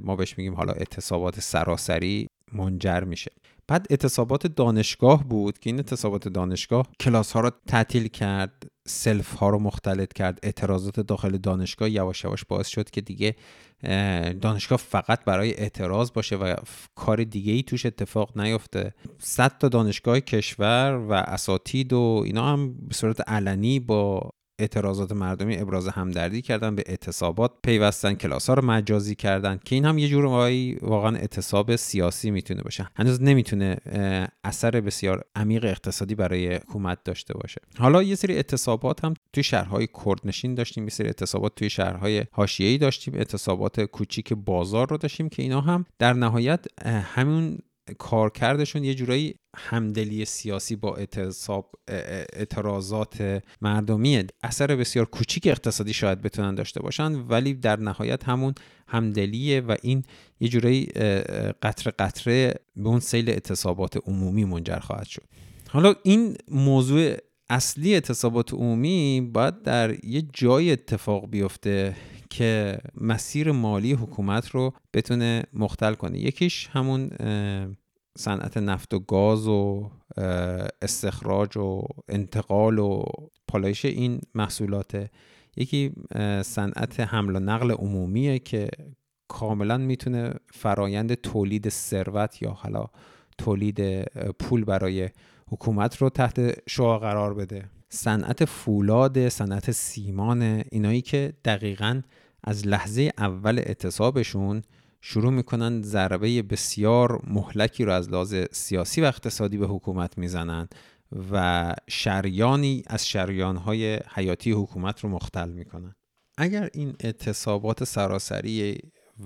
ما 0.00 0.16
بهش 0.16 0.38
میگیم 0.38 0.54
حالا 0.54 0.72
اعتصابات 0.72 1.40
سراسری 1.40 2.28
منجر 2.52 3.04
میشه. 3.04 3.30
بعد 3.68 3.86
اعتصابات 3.90 4.46
دانشگاه 4.46 5.24
بود 5.24 5.58
که 5.58 5.70
این 5.70 5.76
اعتصابات 5.76 6.28
دانشگاه 6.28 6.88
کلاس 7.00 7.32
ها 7.32 7.40
رو 7.40 7.50
تعطیل 7.66 8.08
کرد. 8.08 8.66
سلف 8.88 9.34
ها 9.34 9.48
رو 9.48 9.58
مختلط 9.58 10.12
کرد. 10.12 10.38
اعتراضات 10.42 11.00
داخل 11.00 11.36
دانشگاه 11.36 11.90
یواش 11.90 12.24
یواش 12.24 12.44
باعث 12.44 12.66
شد 12.66 12.90
که 12.90 13.00
دیگه 13.00 13.36
دانشگاه 14.40 14.78
فقط 14.78 15.24
برای 15.24 15.54
اعتراض 15.54 16.12
باشه 16.12 16.36
و 16.36 16.54
کار 16.94 17.24
دیگه 17.24 17.52
ای 17.52 17.62
توش 17.62 17.86
اتفاق 17.86 18.38
نیفته. 18.38 18.94
صد 19.18 19.58
تا 19.58 19.68
دانشگاه 19.68 20.20
کشور 20.20 21.06
و 21.08 21.12
اساتید 21.12 21.92
و 21.92 22.22
اینا 22.24 22.52
هم 22.52 22.74
به 22.74 22.94
صورت 22.94 23.28
علنی 23.28 23.80
با 23.80 24.30
اعتراضات 24.58 25.12
مردمی 25.12 25.58
ابراز 25.58 25.88
همدردی 25.88 26.42
کردن 26.42 26.74
به 26.74 26.82
اعتصابات 26.86 27.52
پیوستن 27.62 28.14
کلاس 28.14 28.48
ها 28.48 28.54
رو 28.54 28.64
مجازی 28.64 29.14
کردن 29.14 29.60
که 29.64 29.74
این 29.74 29.84
هم 29.84 29.98
یه 29.98 30.08
جور 30.08 30.24
واقعا 30.82 31.16
اعتصاب 31.16 31.76
سیاسی 31.76 32.30
می‌تونه 32.30 32.62
باشه. 32.62 32.88
هنوز 32.96 33.22
نمی‌تونه 33.22 33.76
اثر 34.44 34.70
بسیار 34.70 35.24
عمیق 35.36 35.64
اقتصادی 35.64 36.14
برای 36.14 36.54
حکومت 36.54 37.04
داشته 37.04 37.34
باشه. 37.34 37.60
حالا 37.78 38.02
یه 38.02 38.14
سری 38.14 38.34
اعتصابات 38.34 39.04
هم 39.04 39.14
توی 39.32 39.42
شهرهای 39.42 39.88
کردنشین 40.04 40.54
داشتیم 40.54 40.84
یه 40.84 40.90
سری 40.90 41.06
اعتصابات 41.06 41.54
توی 41.54 41.70
شهرهای 41.70 42.24
حاشیه‌ای 42.32 42.78
داشتیم 42.78 43.14
اعتصابات 43.14 43.80
کوچیک 43.80 44.32
بازار 44.32 44.90
رو 44.90 44.96
داشتیم 44.96 45.28
که 45.28 45.42
اینا 45.42 45.60
هم 45.60 45.84
در 45.98 46.12
نهایت 46.12 46.66
همون 46.86 47.58
کارکردشون 47.98 48.84
یه 48.84 48.94
جورایی 48.94 49.34
همدلی 49.56 50.24
سیاسی 50.24 50.76
با 50.76 50.98
اعتراضات 52.32 53.42
مردمی 53.60 54.24
اثر 54.42 54.76
بسیار 54.76 55.04
کوچیک 55.04 55.46
اقتصادی 55.46 55.92
شاید 55.92 56.22
بتونن 56.22 56.54
داشته 56.54 56.80
باشن 56.80 57.14
ولی 57.14 57.54
در 57.54 57.80
نهایت 57.80 58.24
همون 58.24 58.54
همدلیه 58.88 59.60
و 59.60 59.76
این 59.82 60.04
یه 60.40 60.48
جورایی 60.48 60.86
قطره 61.62 61.92
قطره 61.98 62.54
به 62.76 62.88
اون 62.88 63.00
سیل 63.00 63.30
اعتصابات 63.30 63.96
عمومی 64.06 64.44
منجر 64.44 64.78
خواهد 64.78 65.06
شد. 65.06 65.24
حالا 65.68 65.94
این 66.02 66.36
موضوع 66.48 67.16
اصلی 67.50 67.94
اعتصابات 67.94 68.54
عمومی 68.54 69.30
باید 69.32 69.62
در 69.62 70.04
یه 70.04 70.22
جای 70.32 70.72
اتفاق 70.72 71.30
بیفته. 71.30 71.96
که 72.30 72.78
مسیر 73.00 73.52
مالی 73.52 73.92
حکومت 73.92 74.48
رو 74.48 74.72
بتونه 74.94 75.42
مختل 75.52 75.94
کنه. 75.94 76.18
یکیش 76.18 76.68
همون 76.72 77.10
صنعت 78.18 78.56
نفت 78.56 78.94
و 78.94 78.98
گاز 78.98 79.46
و 79.46 79.90
استخراج 80.82 81.56
و 81.56 81.82
انتقال 82.08 82.78
و 82.78 83.04
پالایش 83.48 83.84
این 83.84 84.20
محصولات 84.34 85.10
یکی 85.56 85.92
صنعت 86.42 87.00
حمل 87.00 87.36
و 87.36 87.38
نقل 87.38 87.70
عمومیه 87.70 88.38
که 88.38 88.68
کاملا 89.28 89.78
می‌تونه 89.78 90.34
فرایند 90.52 91.14
تولید 91.14 91.68
ثروت 91.68 92.42
یا 92.42 92.50
حالا 92.50 92.86
تولید 93.38 94.04
پول 94.32 94.64
برای 94.64 95.08
حکومت 95.50 95.96
رو 95.96 96.10
تحت 96.10 96.68
شعا 96.68 96.98
قرار 96.98 97.34
بده. 97.34 97.70
صنعت 97.90 98.44
فولاد 98.44 99.28
صنعت 99.28 99.70
سیمان 99.70 100.42
اینایی 100.42 101.02
که 101.02 101.32
دقیقا 101.44 102.02
از 102.44 102.66
لحظه 102.66 103.12
اول 103.18 103.58
اعتصابشون 103.58 104.62
شروع 105.00 105.32
می‌کنن 105.32 105.82
ضربه 105.82 106.42
بسیار 106.42 107.22
مهلکی 107.26 107.84
رو 107.84 107.92
از 107.92 108.10
لحاظ 108.10 108.34
سیاسی 108.52 109.00
و 109.00 109.04
اقتصادی 109.04 109.58
به 109.58 109.66
حکومت 109.66 110.18
می‌زنن 110.18 110.68
و 111.32 111.74
شریانی 111.88 112.82
از 112.86 113.08
شریانهای 113.08 114.00
حیاتی 114.14 114.52
حکومت 114.52 115.00
رو 115.00 115.08
مختل 115.08 115.50
می‌کنن. 115.50 115.94
اگر 116.38 116.68
این 116.72 116.94
اعتصابات 117.00 117.84
سراسری 117.84 118.78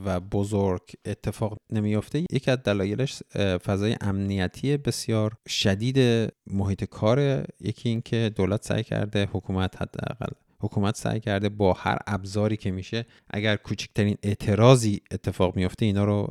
و 0.04 0.20
بزرگ 0.20 0.82
اتفاق 1.04 1.58
نمیافته 1.70 2.24
یکی 2.32 2.50
از 2.50 2.58
دلایلش 2.58 3.22
فضای 3.64 3.96
امنیتی 4.00 4.76
بسیار 4.76 5.32
شدید 5.48 6.28
محیط 6.46 6.84
کار 6.84 7.46
یکی 7.60 7.88
اینکه 7.88 8.32
دولت 8.36 8.64
سعی 8.64 8.82
کرده 8.82 9.28
حکومت 9.32 9.82
حداقل 9.82 10.32
حکومت 10.62 10.96
سعی 10.96 11.20
کرده 11.20 11.48
با 11.48 11.72
هر 11.72 11.98
ابزاری 12.06 12.56
که 12.56 12.70
میشه 12.70 13.06
اگر 13.30 13.56
کوچکترین 13.56 14.16
اعتراضی 14.22 15.00
اتفاق 15.10 15.56
میفته 15.56 15.84
اینا 15.84 16.04
رو 16.04 16.28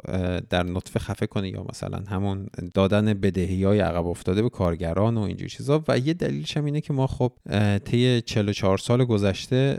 در 0.50 0.64
نطفه 0.64 1.00
خفه 1.00 1.28
کنه 1.28 1.50
یا 1.50 1.66
مثلا 1.70 2.04
همون 2.08 2.48
دادن 2.74 3.14
بدهی 3.14 3.64
های 3.64 3.80
عقب 3.80 4.06
افتاده 4.06 4.42
به 4.42 4.50
کارگران 4.50 5.18
و 5.18 5.22
اینجور 5.22 5.48
چیزا. 5.48 5.84
و 5.88 5.98
یه 5.98 6.14
دلیلش 6.14 6.58
هم 6.58 6.66
اینه 6.66 6.82
که 6.82 6.94
ما 6.94 7.08
خب 7.08 7.32
طی 7.86 8.22
44 8.22 8.78
سال 8.78 9.06
گذشته 9.06 9.78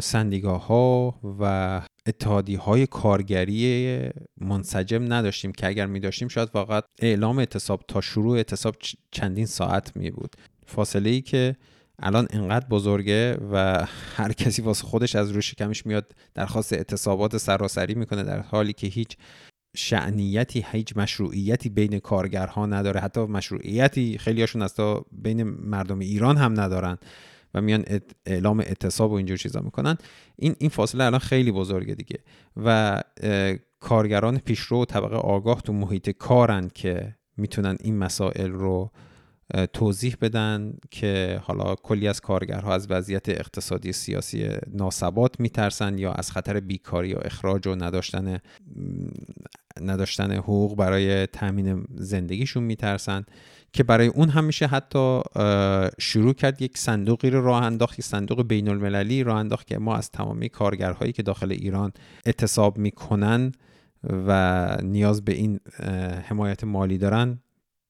سندیگاه 0.00 0.66
ها 0.66 1.14
و 1.40 1.82
اتحادی 2.06 2.54
های 2.54 2.86
کارگری 2.86 3.98
منسجم 4.40 5.12
نداشتیم 5.12 5.52
که 5.52 5.66
اگر 5.66 5.86
می 5.86 6.00
داشتیم 6.00 6.28
شاید 6.28 6.48
فقط 6.48 6.84
اعلام 6.98 7.38
اعتصاب 7.38 7.82
تا 7.88 8.00
شروع 8.00 8.36
اعتصاب 8.36 8.76
چندین 9.10 9.46
ساعت 9.46 9.96
می 9.96 10.10
بود 10.10 10.36
فاصله 10.66 11.10
ای 11.10 11.20
که 11.20 11.56
الان 11.98 12.26
انقدر 12.30 12.66
بزرگه 12.66 13.36
و 13.52 13.86
هر 14.16 14.32
کسی 14.32 14.62
واسه 14.62 14.84
خودش 14.84 15.16
از 15.16 15.30
روش 15.30 15.54
کمش 15.54 15.86
میاد 15.86 16.12
درخواست 16.34 16.72
اعتصابات 16.72 17.36
سراسری 17.36 17.94
می‌کنه 17.94 18.22
در 18.22 18.40
حالی 18.40 18.72
که 18.72 18.86
هیچ 18.86 19.16
شعنیتی 19.76 20.66
هیچ 20.72 20.96
مشروعیتی 20.96 21.68
بین 21.68 21.98
کارگرها 21.98 22.66
نداره. 22.66 23.00
حتی 23.00 23.20
مشروعیتی 23.20 24.18
خیلیاشون 24.18 24.62
از 24.62 24.74
تا 24.74 25.06
بین 25.12 25.42
مردم 25.42 25.98
ایران 25.98 26.36
هم 26.36 26.60
ندارن 26.60 26.98
و 27.54 27.60
میان 27.60 27.84
اعلام 28.26 28.60
اعتصاب 28.60 29.10
و 29.10 29.14
اینجور 29.14 29.36
چیزا 29.36 29.60
می‌کنن. 29.60 29.96
این 30.36 30.56
این 30.58 30.70
فاصله 30.70 31.04
الان 31.04 31.20
خیلی 31.20 31.52
بزرگه 31.52 31.94
دیگه 31.94 32.18
و 32.56 33.02
کارگران 33.80 34.38
پیشرو 34.38 34.82
و 34.82 34.84
طبقه 34.84 35.16
آگاه 35.16 35.60
تو 35.60 35.72
محیط 35.72 36.10
کارن 36.10 36.70
که 36.74 37.14
می‌تونن 37.36 37.76
این 37.80 37.98
مسائل 37.98 38.50
رو 38.50 38.90
توضیح 39.72 40.16
بدن 40.20 40.74
که 40.90 41.40
حالا 41.42 41.74
کلی 41.74 42.08
از 42.08 42.20
کارگرها 42.20 42.74
از 42.74 42.90
وضعیت 42.90 43.28
اقتصادی 43.28 43.92
سیاسی 43.92 44.48
ناسبات 44.72 45.40
میترسن 45.40 45.98
یا 45.98 46.12
از 46.12 46.30
خطر 46.30 46.60
بیکاری 46.60 47.14
و 47.14 47.18
اخراج 47.22 47.66
و 47.66 47.74
نداشتن 47.74 48.38
نداشتن 49.80 50.32
حقوق 50.32 50.76
برای 50.76 51.26
تامین 51.26 51.84
زندگیشون 51.94 52.62
میترسن 52.62 53.24
که 53.72 53.82
برای 53.82 54.06
اون 54.06 54.28
هم 54.28 54.44
میشه 54.44 54.66
حتی 54.66 55.20
شروع 55.98 56.34
کرد 56.34 56.62
یک 56.62 56.78
صندوقی 56.78 57.30
رو 57.30 57.44
راه 57.44 57.62
انداخت 57.62 57.98
یک 57.98 58.04
صندوق 58.04 58.42
بین 58.42 58.68
المللی 58.68 59.22
راه 59.22 59.38
انداخت 59.38 59.66
که 59.66 59.78
ما 59.78 59.96
از 59.96 60.10
تمامی 60.10 60.48
کارگرهایی 60.48 61.12
که 61.12 61.22
داخل 61.22 61.52
ایران 61.52 61.92
اعتصاب 62.26 62.78
می‌کنن 62.78 63.52
و 64.26 64.76
نیاز 64.82 65.24
به 65.24 65.32
این 65.32 65.60
حمایت 66.28 66.64
مالی 66.64 66.98
دارن 66.98 67.38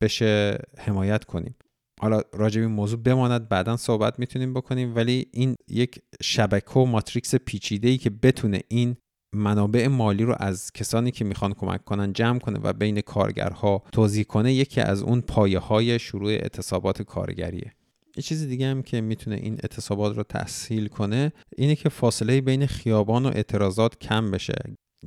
بشه 0.03 0.59
حمایت 0.79 1.25
کنیم. 1.25 1.55
حالا 2.01 2.21
راجع 2.33 2.61
این 2.61 2.71
موضوع 2.71 3.01
بماند 3.01 3.49
بعدا 3.49 3.77
صحبت 3.77 4.19
می‌تونیم 4.19 4.55
بکنیم 4.55 4.95
ولی 4.95 5.27
این 5.33 5.57
یک 5.69 5.99
شبکه 6.23 6.71
و 6.71 6.85
ماتریکس 6.85 7.35
پیچیده 7.35 7.89
ای 7.89 7.99
که 7.99 8.11
بتونه 8.11 8.61
این 8.69 8.97
منابع 9.35 9.87
مالی 9.87 10.25
رو 10.25 10.35
از 10.39 10.73
کسانی 10.73 11.11
که 11.11 11.25
می‌خوان 11.25 11.53
کمک 11.53 11.85
کنن 11.85 12.13
جمع 12.13 12.39
کنه 12.39 12.61
و 12.63 12.73
بین 12.73 13.01
کارگرها 13.01 13.83
توضیح 13.93 14.25
کنه 14.25 14.55
یکی 14.55 14.81
از 14.81 15.03
اون 15.03 15.21
پایه 15.21 15.59
های 15.59 15.99
شروع 15.99 16.31
اعتصابات 16.31 17.03
کارگریه. 17.03 17.73
یه 18.17 18.23
چیز 18.23 18.49
دیگه 18.49 18.67
هم 18.67 18.83
که 18.83 19.01
می‌تونه 19.01 19.37
این 19.37 19.55
اعتصابات 19.55 20.17
رو 20.17 20.23
تسهیل 20.23 20.89
کنه 20.89 21.33
اینه 21.57 21.75
که 21.75 21.89
فاصله 21.89 22.41
بین 22.41 22.67
خیابان 22.67 23.27
و 23.27 23.29
اعتراضات 23.29 23.99
کم 23.99 24.31
بشه. 24.31 24.55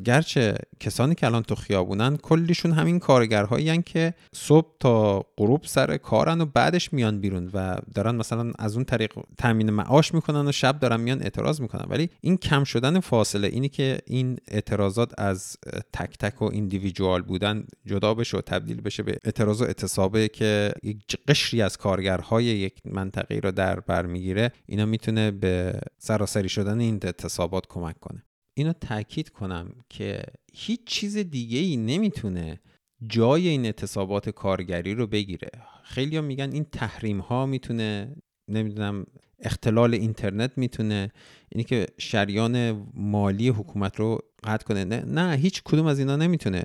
گرچه 0.05 0.55
کسانی 0.79 1.15
که 1.15 1.25
الان 1.25 1.43
تو 1.43 1.55
خیابونن 1.55 2.17
کلیشون 2.17 2.71
همین 2.71 2.99
کارگرهایی 2.99 3.81
که 3.81 4.13
صبح 4.33 4.67
تا 4.79 5.25
غروب 5.37 5.63
سر 5.65 5.97
کارن 5.97 6.41
و 6.41 6.45
بعدش 6.45 6.93
میان 6.93 7.19
بیرون 7.19 7.49
و 7.53 7.77
دارن 7.95 8.15
مثلا 8.15 8.51
از 8.59 8.75
اون 8.75 8.85
طریق 8.85 9.13
تامین 9.37 9.69
معاش 9.69 10.13
می‌کنن 10.13 10.47
و 10.47 10.51
شب 10.51 10.79
دارن 10.79 10.99
میان 10.99 11.21
اعتراض 11.21 11.61
می‌کنن. 11.61 11.85
ولی 11.89 12.09
این 12.21 12.37
کم 12.37 12.63
شدن 12.63 12.99
فاصله 12.99 13.47
اینی 13.47 13.69
که 13.69 13.97
این 14.05 14.37
اعتراضات 14.47 15.11
از 15.17 15.57
تک 15.93 16.17
تک 16.17 16.41
و 16.41 16.45
ایندیویدوال 16.45 17.21
بودن 17.21 17.67
جدا 17.85 18.13
بشه 18.13 18.37
و 18.37 18.41
تبدیل 18.41 18.81
بشه 18.81 19.03
به 19.03 19.17
اعتراض 19.25 19.61
و 19.61 19.65
اعتصابه 19.65 20.27
که 20.27 20.71
یک 20.83 21.17
قشری 21.27 21.61
از 21.61 21.77
کارگرهای 21.77 22.45
یک 22.45 22.73
منطقه 22.85 23.39
رو 23.39 23.51
در 23.51 23.79
بر 23.79 24.05
می‌گیره 24.05 24.51
اینا 24.65 24.85
می‌تونه 24.85 25.31
به 25.31 25.79
سراسری 25.97 26.49
شدن 26.49 26.79
این 26.79 26.99
اعتصابات 27.03 27.63
کمک 27.67 27.99
کنه. 27.99 28.23
اینو 28.57 28.73
تاکید 28.73 29.29
کنم 29.29 29.71
که 29.89 30.21
هیچ 30.53 30.79
چیز 30.85 31.17
دیگه 31.17 31.59
ای 31.59 31.77
نمی‌تونه 31.77 32.59
جای 33.07 33.47
این 33.47 33.65
اعتصابات 33.65 34.29
کارگری 34.29 34.93
رو 34.95 35.07
بگیره. 35.07 35.49
خیلی 35.83 36.21
میگن 36.21 36.51
این 36.51 36.65
تحریم 36.71 37.19
ها 37.19 37.45
می‌تونه 37.45 38.15
نمی‌دونم 38.47 39.05
اختلال 39.39 39.93
اینترنت 39.93 40.51
می‌تونه 40.55 41.11
اینی 41.49 41.63
که 41.63 41.85
شریان 41.97 42.71
مالی 42.93 43.49
حکومت 43.49 43.95
رو 43.95 44.19
قطع 44.43 44.65
کنه. 44.65 44.85
نه, 44.85 45.03
نه 45.05 45.35
هیچ 45.35 45.61
کدوم 45.65 45.85
از 45.85 45.99
اینا 45.99 46.15
نمی‌تونه. 46.15 46.63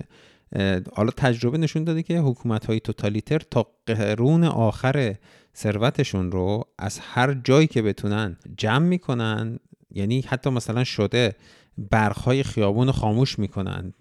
حالا 0.92 1.10
تجربه 1.16 1.58
نشون 1.58 1.84
داده 1.84 2.02
که 2.02 2.18
حکومت 2.18 2.66
های 2.66 2.80
توتالیتر 2.80 3.38
تا 3.38 3.66
قرون 3.86 4.44
آخر 4.44 5.14
ثروتشون 5.56 6.32
رو 6.32 6.64
از 6.78 6.98
هر 6.98 7.34
جایی 7.34 7.66
که 7.66 7.82
بتونن 7.82 8.36
جمع 8.56 8.86
می‌کنن 8.86 9.58
یعنی 9.90 10.20
حتی 10.20 10.50
مثلا 10.50 10.84
شده 10.84 11.34
برخهای 11.78 12.42
خیابون 12.42 12.86
رو 12.86 12.92
خاموش 12.92 13.38
می‌کنن 13.38 13.92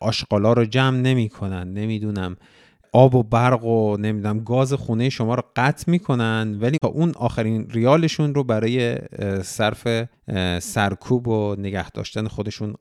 آشقالا 0.00 0.52
رو 0.52 0.64
جمع 0.64 0.96
نمی‌کنن 0.96 1.72
نمی‌دونم 1.72 2.36
آب 2.92 3.14
و 3.14 3.22
برق 3.22 3.64
و 3.64 3.96
نمی‌دونم 3.96 4.40
گاز 4.40 4.72
خونه 4.72 5.08
شما 5.08 5.34
رو 5.34 5.42
قطع 5.56 5.90
می‌کنن 5.90 6.58
ولی 6.60 6.78
تا 6.82 6.88
اون 6.88 7.12
آخرین 7.16 7.70
ریالشون 7.70 8.34
رو 8.34 8.44
برای 8.44 8.96
صرف 9.42 10.08
سرکوب 10.62 11.28
و 11.28 11.56
نگه 11.58 11.90
داشتن 11.90 12.28
خودشون 12.28 12.74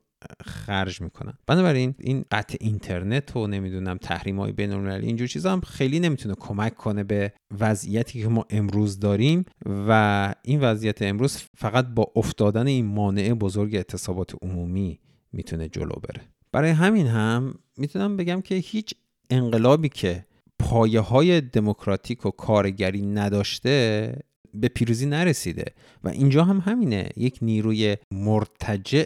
خرج 0.46 1.02
می‌کنن. 1.02 1.34
بنابراین 1.48 1.96
این 2.00 2.26
قطع 2.32 2.58
اینترنت 2.62 3.36
و 3.36 3.48
نمی‌دونم 3.48 3.98
تحریم 3.98 4.40
های 4.40 4.52
بین 4.52 4.72
المللی 4.72 5.06
اینجور 5.06 5.28
چیزا 5.28 5.52
هم 5.52 5.62
خیلی 5.62 6.00
نمی‌تونه 6.00 6.36
کمک 6.40 6.76
کنه 6.76 7.04
به 7.04 7.34
وضعیتی 7.60 8.22
که 8.22 8.28
ما 8.28 8.46
امروز 8.50 9.00
داریم 9.00 9.46
و 9.66 10.36
این 10.44 10.60
وضعیت 10.62 11.02
امروز 11.02 11.38
فقط 11.58 11.88
با 11.88 12.12
افتادن 12.16 12.68
این 12.68 12.86
مانع 12.86 13.34
بزرگ 13.34 13.76
اعتصابات 13.76 14.36
عمومی 14.42 15.00
می‌تونه 15.34 15.70
جلو 15.70 15.96
بره. 16.04 16.22
برای 16.52 16.72
همین 16.72 17.08
هم 17.08 17.54
می‌تونم 17.78 18.18
بگم 18.18 18.42
که 18.42 18.56
هیچ 18.56 18.94
انقلابی 19.30 19.90
که 19.90 20.26
پایه 20.60 21.00
های 21.00 21.42
دموکراتیک 21.42 22.26
و 22.26 22.32
کارگری 22.32 23.06
نداشته 23.06 24.16
به 24.62 24.68
پیروزی 24.68 25.06
نرسیده 25.06 25.66
و 26.04 26.10
اینجا 26.10 26.44
هم 26.44 26.60
همینه. 26.60 27.10
یک 27.18 27.40
نیروی 27.42 27.98
مرتجع 28.12 29.06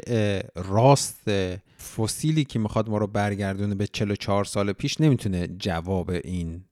راست 0.55 1.29
فسیلی 1.97 2.43
که 2.43 2.59
می‌خواد 2.59 2.89
ما 2.89 2.97
رو 2.97 3.07
برگردونه 3.07 3.75
به 3.75 3.87
44 3.87 4.45
سال 4.45 4.71
پیش 4.71 5.01
نمی‌تونه 5.01 5.47
جواب 5.47 6.09
این 6.09 6.65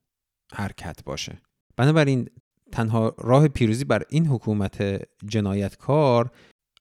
حرکت 0.54 1.04
باشه. 1.04 1.42
بنابراین 1.78 2.30
تنها 2.72 3.16
راه 3.18 3.48
پیروزی 3.48 3.86
بر 3.86 4.04
این 4.10 4.28
حکومت 4.28 5.02
جنایتکار 5.26 6.32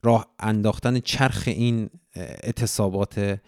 راه 0.02 0.34
انداختن 0.38 1.00
چرخ 1.00 1.44
این 1.46 1.90
اعتصابات 2.14 3.40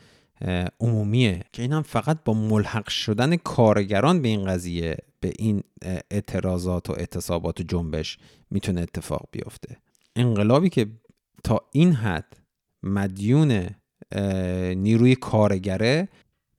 عمومیه 0.80 1.44
که 1.52 1.62
این 1.62 1.72
هم 1.72 1.82
فقط 1.82 2.18
با 2.24 2.34
ملحق 2.34 2.88
شدن 2.88 3.36
کارگران 3.36 4.22
به 4.22 4.28
این 4.28 4.44
قضیه 4.44 4.96
به 5.20 5.32
این 5.38 5.62
اعتراضات 6.10 6.90
و 6.90 6.92
اعتصابات 6.92 7.60
و 7.60 7.62
جنبش 7.62 8.18
می‌تونه 8.50 8.80
اتفاق 8.80 9.28
بیفته. 9.32 9.76
انقلابی 10.16 10.68
که 10.68 10.86
تا 11.44 11.60
این 11.72 11.92
حد 11.92 12.36
مدیون 12.82 13.66
نیروی 14.76 15.14
کارگره 15.14 16.08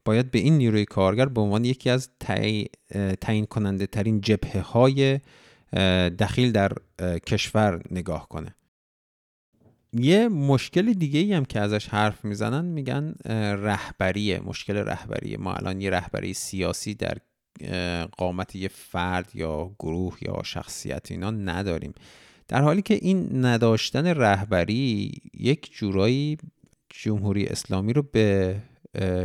باید 0.06 0.32
به 0.32 0.40
این 0.40 0.58
نیروی 0.58 0.86
کارگر 0.86 1.26
به 1.26 1.42
عنوان 1.42 1.66
یکی 1.66 1.90
از 1.90 2.10
تعیین 3.22 3.46
کننده 3.46 3.88
ترین 3.88 4.22
جبهه 4.22 4.62
های 4.62 5.20
دخیل 6.20 6.52
در 6.52 6.72
کشور 7.28 7.82
نگاه 7.92 8.30
کنه. 8.30 8.56
یه 9.94 10.28
مشکل 10.28 10.94
دیگه 10.94 11.20
ای 11.20 11.34
هم 11.34 11.46
که 11.46 11.60
ازش 11.60 11.88
حرف 11.88 12.26
می‌زنن 12.26 12.66
میگن 12.66 13.16
رهبریه 13.64 14.40
مشکل 14.40 14.78
رهبریه. 14.78 15.38
ما 15.38 15.54
الان 15.54 15.82
یه 15.82 15.90
رهبری 15.90 16.34
سیاسی 16.34 16.94
در 16.94 17.18
قامت 18.18 18.56
یه 18.56 18.68
فرد 18.68 19.32
یا 19.34 19.72
گروه 19.80 20.18
یا 20.22 20.42
شخصیت 20.44 21.12
اینا 21.12 21.32
نداریم. 21.32 21.94
در 22.48 22.62
حالی 22.62 22.82
که 22.82 22.94
این 22.94 23.46
نداشتن 23.46 24.08
رهبری 24.08 25.12
یک 25.34 25.72
جورایی 25.74 26.38
جمهوری 26.90 27.46
اسلامی 27.46 27.94
رو 27.94 28.04
به 28.12 28.56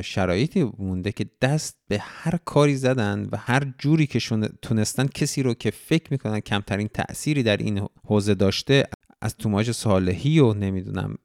شرایطی 0.04 0.72
مونده 0.78 1.12
که 1.12 1.26
دست 1.42 1.76
به 1.88 1.98
هر 2.00 2.38
کاری 2.44 2.76
زدن 2.76 3.28
و 3.32 3.36
هر 3.36 3.72
جوری 3.78 4.06
که 4.06 4.18
تونستن 4.62 5.06
کسی 5.06 5.42
رو 5.42 5.54
که 5.54 5.70
فکر 5.70 6.08
می‌کنن 6.10 6.40
کمترین 6.40 6.88
تأثیری 6.88 7.42
در 7.42 7.56
این 7.56 7.88
حوزه 8.04 8.34
داشته 8.34 8.84
از 9.24 9.36
توماج 9.36 9.70
صالحی 9.70 10.38
و 10.38 10.54
نمی‌دونم 10.54 11.18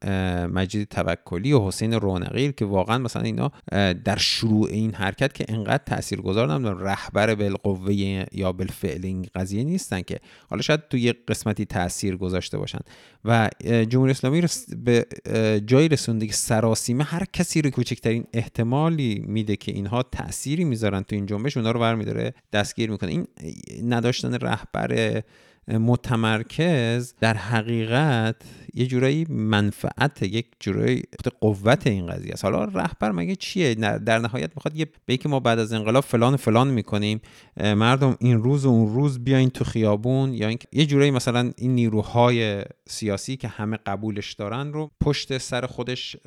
مجید 0.53 0.87
توکلی 0.87 1.53
و 1.53 1.67
حسین 1.67 1.93
رونقی 1.93 2.51
که 2.51 2.65
واقعا 2.65 2.97
مثلا 2.97 3.21
اینا 3.21 3.51
در 4.03 4.17
شروع 4.17 4.67
این 4.69 4.93
حرکت 4.93 5.33
که 5.33 5.45
انقدر 5.47 5.83
تاثیرگذار 5.85 6.53
نمی‌دونم 6.53 6.77
رهبر 6.77 7.35
بالقوه 7.35 7.93
یا 8.31 8.51
بالفعل 8.51 9.05
این 9.05 9.25
قضیه 9.35 9.63
نیستن 9.63 10.01
که. 10.01 10.19
حالا 10.49 10.61
شاید 10.61 10.87
تو 10.89 10.97
یه 10.97 11.13
قسمتی 11.27 11.65
تاثیر 11.65 12.17
گذاشته 12.17 12.57
باشن. 12.57 12.79
و 13.25 13.49
جمهوری 13.89 14.11
اسلامی 14.11 14.43
به 14.83 15.05
جایی 15.65 15.87
رسونده 15.87 16.27
که 16.27 16.33
سراسیمه 16.33 17.03
هر 17.03 17.23
کسی 17.33 17.61
رو 17.61 17.69
کوچکترین 17.69 18.25
احتمالی 18.33 19.23
میده 19.27 19.55
که 19.55 19.71
اینها 19.71 20.03
تأثیری 20.03 20.63
می‌ذارن 20.63 21.01
تو 21.01 21.15
این 21.15 21.25
جنبش 21.25 21.57
اونا 21.57 21.71
رو 21.71 21.79
برمیداره 21.79 22.33
دستگیر 22.53 22.91
می‌کنه. 22.91 23.11
این 23.11 23.27
نداشتن 23.93 24.33
رهبر 24.33 25.21
متمرکز 25.69 27.13
در 27.19 27.33
حقیقت 27.33 28.35
یه 28.73 28.85
جورایی 28.85 29.25
منفعت 29.29 30.23
یک 30.23 30.45
جورایی 30.59 31.03
قوت 31.41 31.87
این 31.87 32.07
قضیه 32.07 32.33
است. 32.33 32.45
حالا 32.45 32.63
رهبر 32.63 33.11
مگه 33.11 33.35
چیه؟ 33.35 33.75
در 33.75 34.19
نهایت 34.19 34.51
می‌خواد 34.55 34.75
یه 34.75 34.87
به 35.05 35.17
که 35.17 35.29
ما 35.29 35.39
بعد 35.39 35.59
از 35.59 35.73
انقلاب 35.73 36.03
فلان 36.03 36.35
فلان 36.35 36.67
می‌کنیم 36.67 37.21
مردم 37.57 38.17
این 38.19 38.43
روز 38.43 38.65
و 38.65 38.69
اون 38.69 38.93
روز 38.93 39.23
بیاین 39.23 39.49
تو 39.49 39.63
خیابون 39.63 40.33
یا 40.33 40.47
اینکه 40.47 40.67
یه 40.71 40.85
جورایی 40.85 41.11
مثلا 41.11 41.51
این 41.57 41.75
نیروهای 41.75 42.63
سیاسی 42.87 43.37
که 43.37 43.47
همه 43.47 43.77
قبولش 43.85 44.33
دارن 44.33 44.73
رو 44.73 44.91
پشت 45.01 45.37
سر 45.37 45.65
خودش 45.65 46.17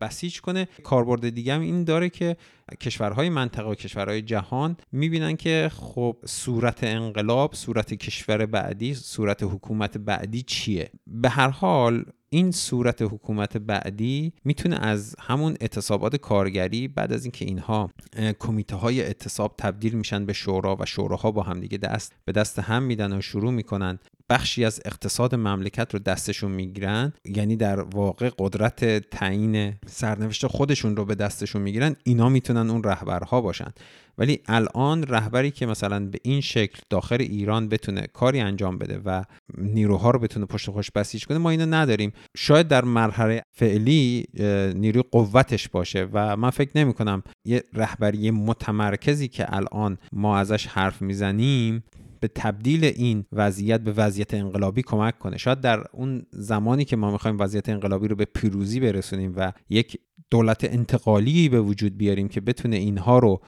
بسیج 0.00 0.40
کنه. 0.40 0.68
کاربرد 0.82 1.28
دیگه 1.28 1.54
هم 1.54 1.60
این 1.60 1.84
داره 1.84 2.10
که 2.10 2.36
کشورهای 2.80 3.28
منطقه 3.28 3.68
و 3.68 3.74
کشورهای 3.74 4.22
جهان 4.22 4.76
می‌بینن 4.92 5.36
که 5.36 5.70
خب 5.74 6.16
صورت 6.26 6.84
انقلاب 6.84 7.54
صورت 7.54 7.94
کشور 7.94 8.46
بعدی 8.46 8.94
صورت 8.94 9.42
حکومت 9.42 9.98
بعدی 9.98 10.42
چیه؟ 10.42 10.90
به 11.06 11.28
هر 11.28 11.48
حال 11.48 12.04
این 12.30 12.50
صورت 12.50 13.02
حکومت 13.02 13.56
بعدی 13.56 14.32
می‌تونه 14.44 14.76
از 14.76 15.16
همون 15.20 15.56
اعتصابات 15.60 16.16
کارگری 16.16 16.88
بعد 16.88 17.12
از 17.12 17.24
اینکه 17.24 17.44
اینها 17.44 17.90
کمیته 18.38 18.76
های 18.76 19.02
اعتصاب 19.02 19.54
تبدیل 19.58 19.94
میشن 19.94 20.26
به 20.26 20.32
شورا 20.32 20.76
و 20.80 20.86
شوراها 20.86 21.30
با 21.30 21.42
همدیگه 21.42 21.78
دست 21.78 22.14
به 22.24 22.32
دست 22.32 22.58
هم 22.58 22.82
میدن 22.82 23.18
و 23.18 23.20
شروع 23.20 23.52
می‌کنن 23.52 23.98
بخشی 24.32 24.64
از 24.64 24.80
اقتصاد 24.84 25.34
مملکت 25.34 25.94
رو 25.94 25.98
دستشون 25.98 26.50
می‌گیرن. 26.50 27.12
یعنی 27.24 27.56
در 27.56 27.80
واقع 27.80 28.30
قدرت 28.38 28.98
تعیین 28.98 29.74
سرنوشت 29.86 30.46
خودشون 30.46 30.96
رو 30.96 31.04
به 31.04 31.14
دستشون 31.14 31.62
می‌گیرن. 31.62 31.96
اینا 32.04 32.28
می‌تونن 32.28 32.70
اون 32.70 32.82
رهبرها 32.82 33.40
باشن. 33.40 33.70
ولی 34.18 34.40
الان 34.46 35.02
رهبری 35.02 35.50
که 35.50 35.66
مثلا 35.66 36.06
به 36.06 36.18
این 36.22 36.40
شکل 36.40 36.80
داخل 36.90 37.16
ایران 37.20 37.68
بتونه 37.68 38.06
کاری 38.12 38.40
انجام 38.40 38.78
بده 38.78 39.00
و 39.04 39.24
نیروها 39.58 40.10
رو 40.10 40.18
بتونه 40.18 40.46
پشت 40.46 40.70
خوش 40.70 40.90
بسیج 40.90 41.26
کنه 41.26 41.38
ما 41.38 41.50
اینو 41.50 41.66
نداریم. 41.66 42.12
شاید 42.36 42.68
در 42.68 42.84
مرحله 42.84 43.42
فعلی 43.50 44.24
نیروی 44.74 45.02
قوتش 45.12 45.68
باشه 45.68 46.08
و 46.12 46.36
من 46.36 46.50
فکر 46.50 46.70
نمی 46.74 46.94
کنم 46.94 47.22
یه 47.44 47.64
رهبری 47.74 48.30
متمرکزی 48.30 49.28
که 49.28 49.56
الان 49.56 49.98
ما 50.12 50.38
ازش 50.38 50.66
حرف 50.66 51.02
می‌زنیم 51.02 51.84
به 52.22 52.28
تبدیل 52.34 52.84
این 52.84 53.24
وضعیت 53.32 53.80
به 53.80 53.92
وضعیت 53.92 54.34
انقلابی 54.34 54.82
کمک 54.82 55.18
کنه. 55.18 55.36
شاید 55.36 55.60
در 55.60 55.84
اون 55.92 56.26
زمانی 56.30 56.84
که 56.84 56.96
ما 56.96 57.10
می‌خوایم 57.10 57.36
وضعیت 57.40 57.68
انقلابی 57.68 58.08
رو 58.08 58.16
به 58.16 58.24
پیروزی 58.24 58.80
برسونیم 58.80 59.32
و 59.36 59.52
یک 59.70 59.98
دولت 60.30 60.64
انتقالی 60.64 61.48
به 61.48 61.60
وجود 61.60 61.98
بیاریم 61.98 62.28
که 62.28 62.40
بتونه 62.40 62.76
اینها 62.76 63.18
رو 63.18 63.40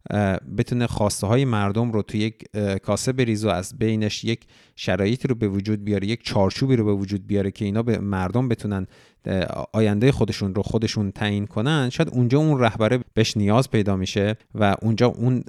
بتونه 0.59 0.87
خواسته 0.87 1.27
های 1.27 1.45
مردم 1.45 1.93
رو 1.93 2.03
تو 2.03 2.17
یک 2.17 2.45
کاسه 2.83 3.13
بریز 3.13 3.45
و 3.45 3.49
از 3.49 3.79
بینش 3.79 4.25
یک 4.25 4.47
شرایطی 4.77 5.29
رو 5.29 5.35
به 5.35 5.49
وجود 5.49 5.85
بیاره 5.85 6.07
یک 6.07 6.25
چارچوبی 6.25 6.77
رو 6.77 6.85
به 6.85 6.93
وجود 6.93 7.27
بیاره 7.27 7.51
که 7.51 7.65
اینا 7.65 7.83
به 7.83 7.99
مردم 7.99 8.49
بتونن 8.49 8.87
آینده 9.73 10.13
خودشون 10.13 10.55
رو 10.55 10.63
خودشون 10.63 11.11
تعیین 11.11 11.47
کنن. 11.47 11.91
شاید 11.91 12.09
اونجا 12.09 12.39
اون 12.39 12.61
رهبره 12.61 13.01
بهش 13.15 13.37
نیاز 13.37 13.71
پیدا 13.71 13.97
میشه 13.97 14.37
و 14.55 14.75
اونجا 14.83 15.07
اون 15.07 15.45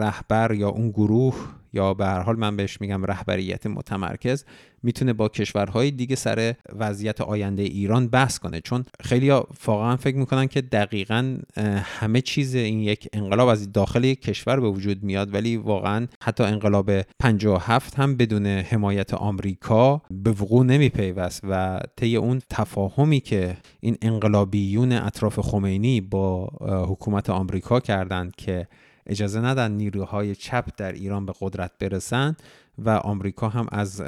رهبر 0.00 0.54
یا 0.54 0.68
اون 0.68 0.90
گروه 0.90 1.34
یا 1.74 1.94
به 1.94 2.06
هر 2.06 2.20
حال 2.20 2.36
من 2.36 2.56
بهش 2.56 2.80
میگم 2.80 3.04
رهبریت 3.04 3.66
متمرکز 3.66 4.44
می‌تونه 4.82 5.12
با 5.12 5.28
کشورهای 5.28 5.90
دیگه 5.90 6.16
سر 6.16 6.54
وضعیت 6.72 7.20
آینده 7.20 7.62
ایران 7.62 8.08
بحث 8.08 8.38
کنه. 8.38 8.60
چون 8.60 8.84
خیلی 9.00 9.30
واقعا 9.66 9.96
فکر 9.96 10.16
می‌کنن 10.16 10.46
که 10.46 10.60
دقیقا 10.60 11.38
همه 11.82 12.20
چیز 12.20 12.54
این 12.54 12.80
یک 12.80 13.08
انقلاب 13.12 13.48
از 13.48 13.72
داخل 13.72 14.04
یک 14.04 14.22
کشور 14.22 14.60
به 14.60 14.68
وجود 14.68 15.02
میاد 15.02 15.34
ولی 15.34 15.56
واقعا 15.56 16.06
حتی 16.22 16.44
انقلاب 16.44 17.02
57 17.02 17.94
هم 17.94 18.16
بدون 18.16 18.46
حمایت 18.46 19.14
آمریکا 19.14 20.02
به 20.10 20.30
وقوع 20.30 20.66
نمیپیوست 20.66 21.40
و 21.48 21.80
طی 21.96 22.16
اون 22.16 22.40
تفاهمی 22.50 23.20
که 23.20 23.56
این 23.80 23.96
انقلابیون 24.02 24.92
اطراف 24.92 25.38
خمینی 25.38 26.00
با 26.00 26.46
حکومت 26.88 27.30
آمریکا 27.30 27.80
کردند 27.80 28.36
که 28.36 28.66
اجازه 29.06 29.40
ندن 29.40 29.70
نیروهای 29.70 30.34
چپ 30.34 30.68
در 30.76 30.92
ایران 30.92 31.26
به 31.26 31.32
قدرت 31.40 31.70
برسن 31.78 32.36
و 32.78 32.90
آمریکا 32.90 33.48
هم 33.48 33.66
از 33.72 34.02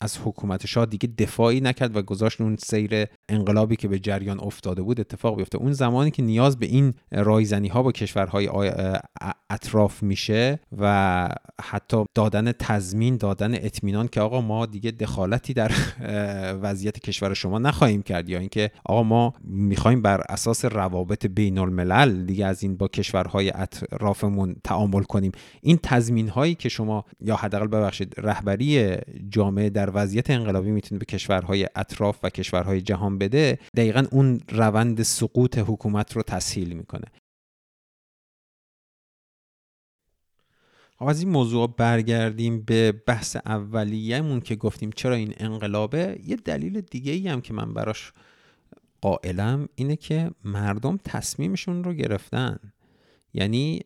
از 0.00 0.18
حکومت 0.24 0.66
شاه 0.66 0.86
دیگه 0.86 1.08
دفاعی 1.18 1.60
نکرد 1.60 1.96
و 1.96 2.02
گذاشت 2.02 2.40
اون 2.40 2.56
سیر 2.56 3.06
انقلابی 3.28 3.76
که 3.76 3.88
به 3.88 3.98
جریان 3.98 4.40
افتاده 4.40 4.82
بود 4.82 5.00
اتفاق 5.00 5.36
بیفته. 5.36 5.58
اون 5.58 5.72
زمانی 5.72 6.10
که 6.10 6.22
نیاز 6.22 6.58
به 6.58 6.66
این 6.66 6.94
رایزنی 7.12 7.68
ها 7.68 7.82
با 7.82 7.92
کشورهای 7.92 8.50
اطراف 9.50 10.02
میشه 10.02 10.60
و 10.78 11.28
حتی 11.62 12.04
دادن 12.14 12.52
تضمین 12.52 13.16
دادن 13.16 13.54
اطمینان 13.54 14.08
که 14.08 14.20
آقا 14.20 14.40
ما 14.40 14.66
دیگه 14.66 14.90
دخالتی 14.90 15.54
در 15.54 15.72
وضعیت 16.62 16.98
کشور 16.98 17.34
شما 17.34 17.58
نخواهیم 17.58 18.02
کرد 18.02 18.28
یا 18.28 18.38
اینکه 18.38 18.70
آقا 18.84 19.02
ما 19.02 19.34
می‌خوایم 19.44 20.02
بر 20.02 20.22
اساس 20.28 20.64
روابط 20.64 21.26
بین 21.26 21.58
الملل 21.58 22.24
دیگه 22.24 22.46
از 22.46 22.62
این 22.62 22.76
با 22.76 22.88
کشورهای 22.88 23.52
اطرافمون 23.54 24.56
تعامل 24.64 25.02
کنیم. 25.02 25.32
این 25.62 25.78
تضمین 25.82 26.28
هایی 26.28 26.54
که 26.54 26.68
شما 26.68 27.04
یا 27.20 27.36
حداقل 27.36 27.66
ببخشید 27.66 28.14
رهبری 28.18 28.96
جامعه 29.28 29.70
در 29.70 29.89
وضعیت 29.94 30.30
انقلابی 30.30 30.70
می‌تونه 30.70 30.98
به 30.98 31.04
کشورهای 31.04 31.68
اطراف 31.74 32.18
و 32.22 32.30
کشورهای 32.30 32.80
جهان 32.80 33.18
بده 33.18 33.58
دقیقا 33.76 34.06
اون 34.10 34.40
روند 34.48 35.02
سقوط 35.02 35.58
حکومت 35.58 36.12
رو 36.12 36.22
تسهیل 36.22 36.72
می‌کنه. 36.72 37.06
از 41.00 41.20
این 41.20 41.30
موضوع 41.30 41.74
برگردیم 41.76 42.62
به 42.62 42.92
بحث 42.92 43.36
اولیه‌مون 43.36 44.40
که 44.40 44.56
گفتیم 44.56 44.90
چرا 44.96 45.14
این 45.14 45.34
انقلابه. 45.36 46.20
یه 46.24 46.36
دلیل 46.36 46.80
دیگه 46.80 47.12
ای 47.12 47.28
هم 47.28 47.40
که 47.40 47.54
من 47.54 47.74
براش 47.74 48.12
قائلم 49.00 49.68
اینه 49.74 49.96
که 49.96 50.30
مردم 50.44 50.98
تصمیمشون 51.04 51.84
رو 51.84 51.92
گرفتن. 51.92 52.58
یعنی 53.34 53.80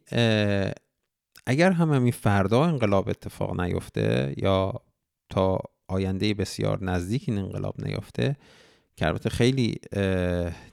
اگر 1.47 1.71
هم 1.73 1.93
همین 1.93 2.13
فردا 2.13 2.65
انقلاب 2.65 3.09
اتفاق 3.09 3.61
نیفته 3.61 4.35
یا 4.37 4.83
تا 5.31 5.61
آینده 5.95 6.35
بسیار 6.35 6.85
نزدیک 6.85 7.25
این 7.29 7.39
انقلاب 7.39 7.85
نیفته 7.87 8.37
که 8.97 9.07
البته 9.07 9.31
خیلی 9.31 9.75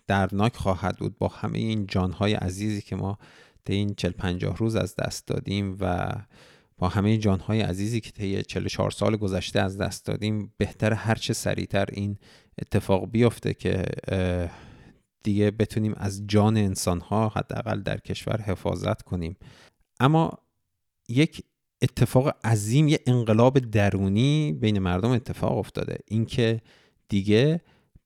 دردناک 0.07 0.55
خواهد 0.55 0.97
بود 0.97 1.17
با 1.17 1.27
همه 1.27 1.57
این 1.57 1.85
جانهای 1.87 2.33
عزیزی 2.33 2.81
که 2.81 2.95
ما 2.95 3.17
طی 3.65 3.73
این 3.73 3.95
40 3.95 4.11
50 4.11 4.57
روز 4.57 4.75
از 4.75 4.95
دست 4.95 5.27
دادیم 5.27 5.77
و 5.79 6.11
با 6.77 6.87
همه 6.87 7.17
جانهای 7.17 7.61
عزیزی 7.61 8.01
که 8.01 8.11
طی 8.11 8.43
44 8.43 8.91
سال 8.91 9.17
گذشته 9.17 9.59
از 9.59 9.77
دست 9.77 10.05
دادیم 10.05 10.53
بهتر 10.57 10.93
هرچه 10.93 11.33
سریعتر 11.33 11.85
این 11.91 12.17
اتفاق 12.61 13.11
بیفته 13.11 13.53
که 13.53 13.85
دیگه 15.23 15.51
بتونیم 15.51 15.93
از 15.97 16.27
جان 16.27 16.57
انسانها 16.57 17.29
حداقل 17.29 17.81
در 17.81 17.97
کشور 17.97 18.41
حفاظت 18.41 19.01
کنیم. 19.01 19.35
اما 19.99 20.37
یک 21.09 21.43
اتفاق 21.81 22.35
عظیم 22.43 22.87
یه 22.87 22.99
انقلاب 23.07 23.59
درونی 23.59 24.53
بین 24.53 24.79
مردم 24.79 25.09
اتفاق 25.09 25.57
افتاده. 25.57 25.97
اینکه 26.07 26.61
دیگه 27.07 27.61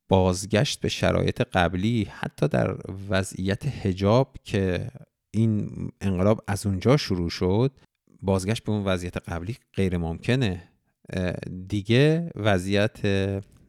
بازگشت 0.08 0.80
به 0.80 0.90
شرایط 0.90 1.42
قبلی 1.42 2.08
حتی 2.12 2.48
در 2.48 2.78
وضعیت 3.10 3.66
هجاب 3.86 4.36
که 4.44 4.92
این 5.32 5.72
انقلاب 6.02 6.42
از 6.48 6.66
اونجا 6.66 6.98
شروع 6.98 7.30
شد 7.30 7.72
بازگشت 8.22 8.64
به 8.64 8.72
اون 8.72 8.84
وضعیت 8.84 9.18
قبلی 9.18 9.58
غیر 9.74 9.98
ممکنه. 9.98 10.64
دیگه 11.68 12.32
وضعیت 12.36 13.00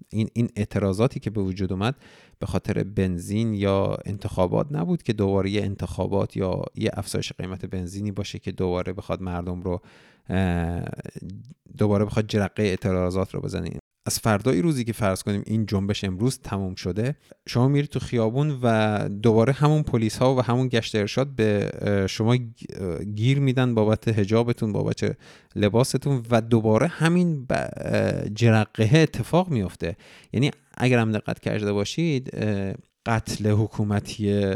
این 0.08 0.28
این 0.32 0.48
اعتراضاتی 0.56 1.20
که 1.20 1.30
به 1.30 1.40
وجود 1.40 1.72
اومد 1.72 1.94
به 2.38 2.46
خاطر 2.46 2.84
بنزین 2.84 3.54
یا 3.54 3.96
انتخابات 4.04 4.66
نبود 4.70 5.02
که 5.02 5.12
دوباره 5.12 5.50
یه 5.50 5.62
انتخابات 5.62 6.36
یا 6.36 6.62
یه 6.74 6.90
افزایش 6.92 7.32
قیمت 7.32 7.66
بنزینی 7.66 8.12
باشه 8.12 8.38
که 8.38 8.52
دوباره 8.52 8.92
بخواد 8.92 9.22
مردم 9.22 9.62
رو 9.62 9.80
دوباره 11.78 12.04
بخواد 12.04 12.26
جرقه 12.26 12.62
اعتراضات 12.62 13.34
رو 13.34 13.40
بزنه. 13.40 13.70
از 14.06 14.18
فردای 14.18 14.62
روزی 14.62 14.84
که 14.84 14.92
فرض 14.92 15.22
کنیم 15.22 15.42
این 15.46 15.66
جنبش 15.66 16.04
امروز 16.04 16.38
تموم 16.38 16.74
شده 16.74 17.16
شما 17.48 17.68
میرید 17.68 17.90
تو 17.90 17.98
خیابون 17.98 18.58
و 18.62 19.08
دوباره 19.08 19.52
همون 19.52 19.82
پلیس 19.82 20.18
ها 20.18 20.34
و 20.34 20.40
همون 20.40 20.68
گشت 20.68 20.94
ارشاد 20.94 21.28
به 21.28 21.70
شما 22.08 22.36
گیر 23.14 23.38
میدن 23.38 23.74
بابت 23.74 24.08
هجابتون 24.08 24.72
بابت 24.72 25.16
لباستون 25.56 26.22
و 26.30 26.40
دوباره 26.40 26.86
همین 26.86 27.46
جرقه 28.34 28.98
اتفاق 28.98 29.48
میفته 29.50 29.96
یعنی 30.32 30.50
اگر 30.74 30.98
هم 30.98 31.12
دقت 31.12 31.40
کرده 31.40 31.72
باشید 31.72 32.30
قتل 33.06 33.50
حکومتی 33.50 34.54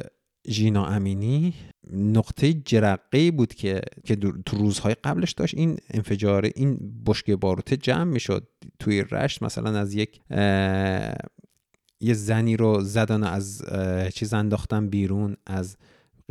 ژینا 0.48 0.86
امینی 0.86 1.54
نقطه 1.92 2.52
جرقه 2.52 3.30
بود 3.30 3.54
که 3.54 3.80
که 4.04 4.16
تو 4.16 4.56
روزهای 4.56 4.94
قبلش 5.04 5.32
داشت. 5.32 5.54
این 5.54 5.76
انفجار 5.90 6.50
این 6.54 7.02
بشکه 7.06 7.36
باروته 7.36 7.76
جمع 7.76 8.04
می‌شد 8.04 8.48
توی 8.78 9.02
رشت. 9.02 9.42
مثلا 9.42 9.78
از 9.78 9.94
یک 9.94 10.20
یه 12.00 12.14
زنی 12.14 12.56
رو 12.56 12.80
زدن 12.80 13.24
از 13.24 13.62
چیز 14.14 14.34
انداختن 14.34 14.88
بیرون 14.88 15.36
از 15.46 15.76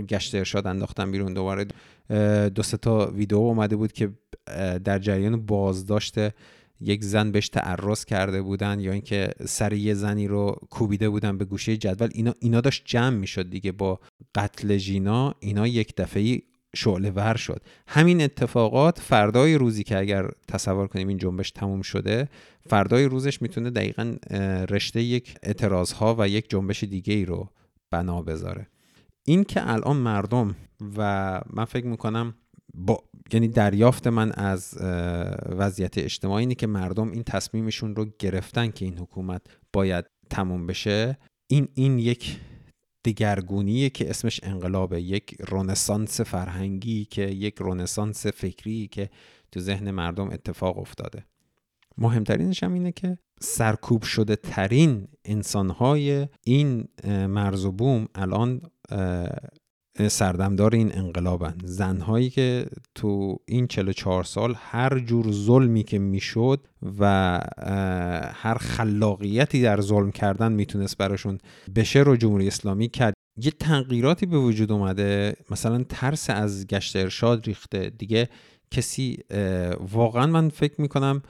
گشت 0.09 0.35
ارشاد 0.35 0.67
انداختن 0.67 1.11
بیرون. 1.11 1.33
دوباره 1.33 1.65
دو 2.49 2.63
سه 2.63 2.77
تا 2.77 3.11
ویدیو 3.11 3.37
اومده 3.37 3.75
بود 3.75 3.91
که 3.91 4.13
در 4.83 4.99
جریان 4.99 5.45
بازداشت 5.45 6.15
یک 6.81 7.03
زن 7.03 7.31
بهش 7.31 7.49
تعرض 7.49 8.05
کرده 8.05 8.41
بودن 8.41 8.79
یا 8.79 8.91
اینکه 8.91 9.29
سر 9.45 9.73
یه 9.73 9.93
زنی 9.93 10.27
رو 10.27 10.55
کوبیده 10.69 11.09
بودن 11.09 11.37
به 11.37 11.45
گوشه 11.45 11.77
جدول 11.77 12.09
اینا 12.13 12.33
اینا 12.39 12.61
داشت 12.61 12.81
جمع 12.85 13.15
می‌شد 13.17 13.49
دیگه 13.49 13.71
با 13.71 13.99
قتل 14.35 14.77
ژینا 14.77 15.35
اینا 15.39 15.67
یک 15.67 15.95
دفعه 15.95 16.41
شعله 16.75 17.11
ور 17.11 17.35
شد. 17.35 17.61
همین 17.87 18.21
اتفاقات 18.21 18.99
فردای 18.99 19.55
روزی 19.55 19.83
که 19.83 19.97
اگر 19.97 20.29
تصور 20.47 20.87
کنیم 20.87 21.07
این 21.07 21.17
جنبش 21.17 21.51
تموم 21.51 21.81
شده 21.81 22.29
فردای 22.69 23.05
روزش 23.05 23.41
می‌تونه 23.41 23.69
دقیقا 23.69 24.15
رشته 24.69 25.01
یک 25.01 25.35
اعتراض 25.43 25.91
ها 25.91 26.15
و 26.19 26.27
یک 26.29 26.49
جنبش 26.49 26.83
دیگه 26.83 27.13
ای 27.13 27.25
رو 27.25 27.49
بنا 27.91 28.21
بذاره. 28.21 28.67
این 29.25 29.43
که 29.43 29.69
الان 29.69 29.97
مردم 29.97 30.55
و 30.97 31.41
من 31.53 31.65
فکر 31.65 31.85
می‌کنم 31.85 32.33
با 32.73 33.03
یعنی 33.33 33.47
دریافت 33.47 34.07
من 34.07 34.31
از 34.31 34.77
وضعیت 35.49 35.97
اجتماعی 35.97 36.41
اینه 36.41 36.55
که 36.55 36.67
مردم 36.67 37.11
این 37.11 37.23
تصمیمشون 37.23 37.95
رو 37.95 38.05
گرفتن 38.19 38.71
که 38.71 38.85
این 38.85 38.97
حکومت 38.97 39.41
باید 39.73 40.05
تموم 40.29 40.67
بشه. 40.67 41.17
این 41.47 41.67
این 41.73 41.99
یک 41.99 42.39
دگرگونیه 43.05 43.89
که 43.89 44.09
اسمش 44.09 44.39
انقلابه 44.43 45.01
یک 45.01 45.35
رونسانس 45.47 46.21
فرهنگی 46.21 47.05
که 47.05 47.21
یک 47.21 47.55
رونسانس 47.57 48.27
فکری 48.27 48.87
که 48.87 49.09
تو 49.51 49.59
ذهن 49.59 49.91
مردم 49.91 50.29
اتفاق 50.29 50.77
افتاده. 50.77 51.25
مهمترینش 51.97 52.63
هم 52.63 52.73
اینه 52.73 52.91
که 52.91 53.17
سرکوب 53.41 54.03
شده 54.03 54.35
ترین 54.35 55.07
انسانهای 55.25 56.27
این 56.43 56.87
مرز 57.07 57.65
و 57.65 57.71
بوم 57.71 58.07
الان 58.15 58.61
سردمدار 60.07 60.75
این 60.75 60.97
انقلابن. 60.97 61.53
زنهایی 61.63 62.29
که 62.29 62.65
تو 62.95 63.37
این 63.45 63.67
44 63.67 64.23
سال 64.23 64.55
هر 64.57 64.99
جور 64.99 65.31
ظلمی 65.31 65.83
که 65.83 65.99
می‌شد 65.99 66.67
و 66.99 67.05
هر 68.33 68.57
خلاقیتی 68.59 69.61
در 69.61 69.81
ظلم 69.81 70.11
کردن 70.11 70.51
می‌تونست 70.51 70.97
براشون 70.97 71.37
بشه 71.75 71.99
رو 71.99 72.15
جمهوری 72.15 72.47
اسلامی 72.47 72.89
کرد. 72.89 73.13
یه 73.37 73.51
تغییراتی 73.51 74.25
به 74.25 74.37
وجود 74.37 74.71
اومده. 74.71 75.35
مثلا 75.51 75.83
ترس 75.89 76.29
از 76.29 76.67
گشت 76.67 76.95
ارشاد 76.95 77.45
ریخته. 77.45 77.89
دیگه 77.89 78.29
کسی 78.71 79.17
واقعا 79.91 80.25
من 80.27 80.49
فکر 80.49 80.81
می‌کنم 80.81 81.21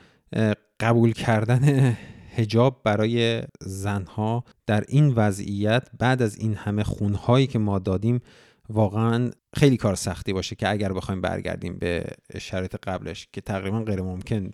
قبول 0.80 1.12
کردن 1.12 1.98
هجاب 2.36 2.82
برای 2.84 3.42
زنها 3.62 4.44
در 4.66 4.84
این 4.88 5.08
وضعیت 5.08 5.88
بعد 6.00 6.22
از 6.22 6.38
این 6.38 6.54
همه 6.54 6.84
خونهایی 6.84 7.48
که 7.48 7.60
ما 7.60 7.80
دادیم 7.80 8.22
واقعا 8.70 9.32
خیلی 9.56 9.78
کار 9.78 9.96
سختی 9.96 10.34
باشه 10.34 10.56
که 10.56 10.70
اگر 10.70 10.94
بخوایم 10.94 11.22
برگردیم 11.22 11.78
به 11.78 12.06
شرایط 12.40 12.76
قبلش 12.84 13.28
که 13.34 13.42
تقریبا 13.42 13.80
غیر 13.80 14.02
ممکن 14.02 14.52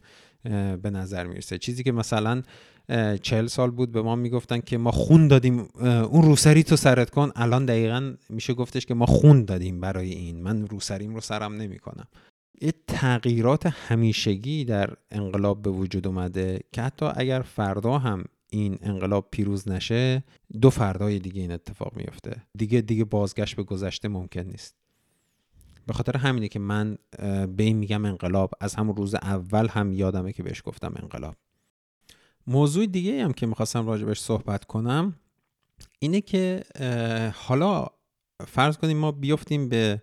به 0.81 0.89
نظر 0.89 1.27
می‌رسه. 1.27 1.57
چیزی 1.57 1.83
که 1.83 1.91
مثلا 1.91 2.41
چهل 3.21 3.47
سال 3.47 3.71
بود 3.71 3.91
به 3.91 4.01
ما 4.01 4.15
می‌گفتن 4.15 4.59
که 4.59 4.77
ما 4.77 4.91
خون 4.91 5.27
دادیم 5.27 5.67
اون 5.81 6.21
روسری 6.21 6.63
تو 6.63 6.75
سرت 6.75 7.09
کن. 7.09 7.31
الان 7.35 7.65
دقیقا 7.65 8.15
میشه 8.29 8.53
گفتش 8.53 8.85
که 8.85 8.93
ما 8.93 9.05
خون 9.05 9.45
دادیم 9.45 9.79
برای 9.79 10.09
این. 10.09 10.43
من 10.43 10.67
روسریم 10.67 11.15
رو 11.15 11.21
سرم 11.21 11.55
نمی‌کنم. 11.55 12.07
یه 12.61 12.73
تغییرات 12.87 13.65
همیشگی 13.65 14.65
در 14.65 14.89
انقلاب 15.11 15.61
به 15.61 15.69
وجود 15.69 16.07
اومده 16.07 16.59
که 16.71 16.81
حتی 16.81 17.05
اگر 17.15 17.41
فردا 17.41 17.97
هم 17.97 18.23
این 18.57 18.77
انقلاب 18.81 19.27
پیروز 19.31 19.69
نشه 19.69 20.23
دو 20.61 20.69
فردای 20.69 21.19
دیگه 21.19 21.41
این 21.41 21.51
اتفاق 21.51 21.95
میفته 21.95 22.43
دیگه 22.57 22.81
دیگه 22.81 23.03
بازگشت 23.03 23.55
به 23.55 23.63
گذشته 23.63 24.07
ممکن 24.07 24.41
نیست. 24.41 24.75
به 25.87 25.93
خاطر 25.93 26.17
همینه 26.17 26.47
که 26.47 26.59
من 26.59 26.97
به 27.47 27.63
این 27.63 27.77
میگم 27.77 28.05
انقلاب. 28.05 28.51
از 28.59 28.75
همون 28.75 28.95
روز 28.95 29.15
اول 29.15 29.67
هم 29.67 29.93
یادمه 29.93 30.33
که 30.33 30.43
بهش 30.43 30.61
گفتم 30.65 30.93
انقلاب. 31.01 31.35
موضوع 32.47 32.85
دیگه 32.85 33.23
هم 33.23 33.33
که 33.33 33.45
می‌خواستم 33.45 33.87
راجبش 33.87 34.19
صحبت 34.19 34.65
کنم 34.65 35.15
اینه 35.99 36.21
که 36.21 36.63
حالا 37.33 37.87
فرض 38.47 38.77
کنیم 38.77 38.97
ما 38.97 39.11
بیفتیم 39.11 39.69
به 39.69 40.01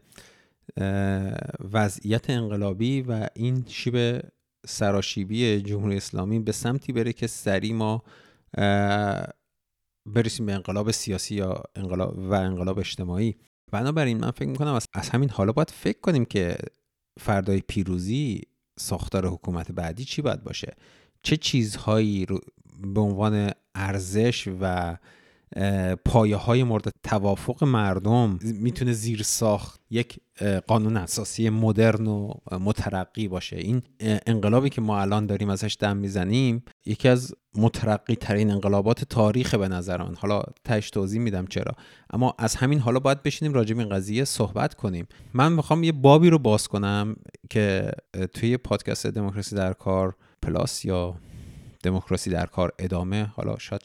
وضعیت 1.72 2.30
انقلابی 2.30 3.02
و 3.02 3.28
این 3.34 3.64
شیب 3.68 4.20
سراشیبی 4.66 5.60
جمهوری 5.60 5.96
اسلامی 5.96 6.38
به 6.38 6.52
سمتی 6.52 6.92
بره 6.92 7.12
که 7.12 7.26
سری 7.26 7.72
ما 7.72 8.02
برسیم 10.06 10.46
به 10.46 10.52
انقلاب 10.52 10.90
سیاسی 10.90 11.34
یا 11.34 11.62
انقلاب 11.76 12.18
و 12.18 12.32
انقلاب 12.32 12.78
اجتماعی. 12.78 13.36
بنابراین 13.72 14.18
من 14.18 14.30
فکر 14.30 14.48
می‌کنم 14.48 14.74
از 14.94 15.08
همین 15.08 15.30
حالا 15.30 15.52
باید 15.52 15.70
فکر 15.70 16.00
کنیم 16.00 16.24
که 16.24 16.56
فردای 17.20 17.60
پیروزی 17.60 18.40
ساختار 18.78 19.26
حکومت 19.26 19.72
بعدی 19.72 20.04
چی 20.04 20.22
باید 20.22 20.44
باشه؟ 20.44 20.76
چه 21.22 21.36
چیزهایی 21.36 22.26
رو 22.26 22.40
به 22.94 23.00
عنوان 23.00 23.50
ارزش 23.74 24.48
و 24.60 24.96
پایه 26.04 26.36
های 26.36 26.62
مورد 26.62 26.92
توافق 27.02 27.64
مردم 27.64 28.38
می‌تونه 28.42 28.92
زیر 28.92 29.22
ساخت 29.22 29.80
یک 29.90 30.20
قانون 30.66 30.96
اساسی 30.96 31.50
مدرن 31.50 32.06
و 32.06 32.34
مترقی 32.60 33.28
باشه. 33.28 33.56
این 33.56 33.82
انقلابی 34.00 34.70
که 34.70 34.80
ما 34.80 35.00
الان 35.00 35.26
داریم 35.26 35.50
ازش 35.50 35.76
دم 35.80 35.96
می‌زنیم 35.96 36.64
یکی 36.86 37.08
از 37.08 37.34
مترقی 37.56 38.14
ترین 38.14 38.50
انقلابات 38.50 39.04
تاریخ 39.04 39.54
به 39.54 39.68
نظر 39.68 40.02
من. 40.02 40.14
حالا 40.14 40.42
تش 40.64 40.90
توضیح 40.90 41.20
میدم 41.20 41.46
چرا. 41.46 41.72
اما 42.10 42.34
از 42.38 42.54
همین 42.54 42.78
حالا 42.78 42.98
باید 42.98 43.22
بشینیم 43.22 43.54
راجع 43.54 43.74
به 43.74 43.82
این 43.82 43.92
قضیه 43.92 44.24
صحبت 44.24 44.74
کنیم. 44.74 45.06
من 45.34 45.52
می‌خوام 45.52 45.84
یه 45.84 45.92
بابی 45.92 46.30
رو 46.30 46.38
باز 46.38 46.68
کنم 46.68 47.16
که 47.50 47.90
توی 48.34 48.56
پادکست 48.56 49.06
دموکراسی 49.06 49.56
در 49.56 49.72
کار 49.72 50.14
پلاس 50.42 50.84
یا 50.84 51.14
دموکراسی 51.82 52.30
در 52.30 52.46
کار 52.46 52.72
ادامه 52.78 53.24
حالا 53.24 53.58
شاید 53.58 53.82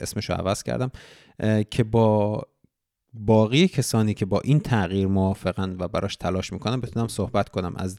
اسمش 0.00 0.30
رو 0.30 0.36
عوض 0.36 0.62
کردم 0.62 0.90
که 1.70 1.84
با 1.84 2.42
باقی 3.14 3.68
کسانی 3.68 4.14
که 4.14 4.26
با 4.26 4.40
این 4.40 4.60
تغییر 4.60 5.06
موافقن 5.06 5.76
و 5.78 5.88
براش 5.88 6.16
تلاش 6.16 6.52
می‌کنن 6.52 6.80
بتونم 6.80 7.08
صحبت 7.08 7.48
کنم. 7.48 7.72
از 7.76 7.98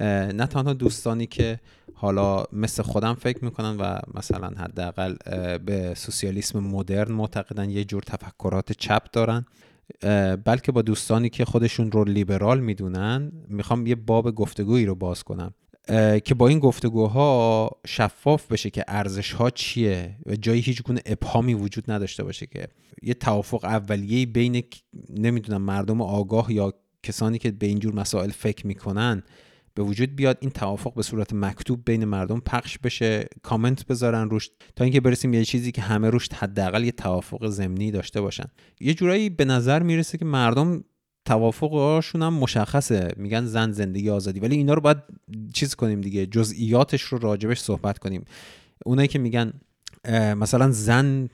نه 0.00 0.46
تنها 0.46 0.72
دوستانی 0.72 1.26
که 1.26 1.60
حالا 1.94 2.44
مثل 2.52 2.82
خودم 2.82 3.14
فکر 3.14 3.44
می‌کنن 3.44 3.76
و 3.76 3.98
مثلا 4.14 4.48
حداقل 4.48 5.16
به 5.58 5.94
سوسیالیسم 5.96 6.58
مدرن 6.58 7.12
معتقدن 7.12 7.70
یه 7.70 7.84
جور 7.84 8.02
تفکرات 8.02 8.72
چپ 8.72 9.10
دارن 9.12 9.46
بلکه 10.44 10.72
با 10.72 10.82
دوستانی 10.82 11.28
که 11.28 11.44
خودشون 11.44 11.92
رو 11.92 12.04
لیبرال 12.04 12.60
می‌دونن 12.60 13.32
می‌خوام 13.48 13.86
یه 13.86 13.94
باب 13.94 14.34
گفتگویی 14.34 14.86
رو 14.86 14.94
باز 14.94 15.22
کنم. 15.22 15.54
که 16.24 16.34
با 16.34 16.48
این 16.48 16.58
گفتگوها 16.58 17.70
شفاف 17.86 18.52
بشه 18.52 18.70
که 18.70 18.84
ارزش 18.88 19.32
ها 19.32 19.50
چیه 19.50 20.16
و 20.26 20.36
جایی 20.36 20.60
هیچ 20.60 20.82
گونه 20.82 21.00
ابهامی 21.06 21.54
وجود 21.54 21.90
نداشته 21.90 22.24
باشه 22.24 22.46
که 22.46 22.68
یه 23.02 23.14
توافق 23.14 23.64
اولیه 23.64 24.26
بین 24.26 24.64
نمی‌دونم 25.10 25.62
مردم 25.62 26.00
آگاه 26.00 26.52
یا 26.52 26.72
کسانی 27.02 27.38
که 27.38 27.50
به 27.50 27.66
اینجور 27.66 27.94
مسائل 27.94 28.30
فکر 28.30 28.66
می‌کنن 28.66 29.22
به 29.74 29.82
وجود 29.82 30.16
بیاد 30.16 30.38
این 30.40 30.50
توافق 30.50 30.94
به 30.94 31.02
صورت 31.02 31.32
مکتوب 31.32 31.84
بین 31.84 32.04
مردم 32.04 32.40
پخش 32.40 32.78
بشه 32.78 33.28
کامنت 33.42 33.86
بذارن 33.86 34.30
روش 34.30 34.50
تا 34.76 34.84
اینکه 34.84 35.00
برسیم 35.00 35.34
یه 35.34 35.44
چیزی 35.44 35.72
که 35.72 35.82
همه 35.82 36.10
روش 36.10 36.28
حداقل 36.28 36.84
یه 36.84 36.92
توافق 36.92 37.48
ضمنی 37.48 37.90
داشته 37.90 38.20
باشن. 38.20 38.44
یه 38.80 38.94
جورایی 38.94 39.30
به 39.30 39.44
نظر 39.44 39.82
می‌رسه 39.82 40.18
که 40.18 40.24
مردم 40.24 40.84
توافقشون 41.26 42.22
هم 42.22 42.34
مشخصه. 42.34 43.12
میگن 43.16 43.44
زن 43.44 43.72
زندگی 43.72 44.10
آزادی. 44.10 44.40
ولی 44.40 44.56
اینا 44.56 44.74
رو 44.74 44.80
باید 44.80 44.98
چیز 45.52 45.74
کنیم 45.74 46.00
دیگه 46.00 46.26
جزئیاتش 46.26 47.02
رو 47.02 47.18
راجبش 47.18 47.60
صحبت 47.60 47.98
کنیم. 47.98 48.24
اونایی 48.84 49.08
که 49.08 49.18
میگن 49.18 49.52
مثلا 50.36 50.70
زن 50.70 51.28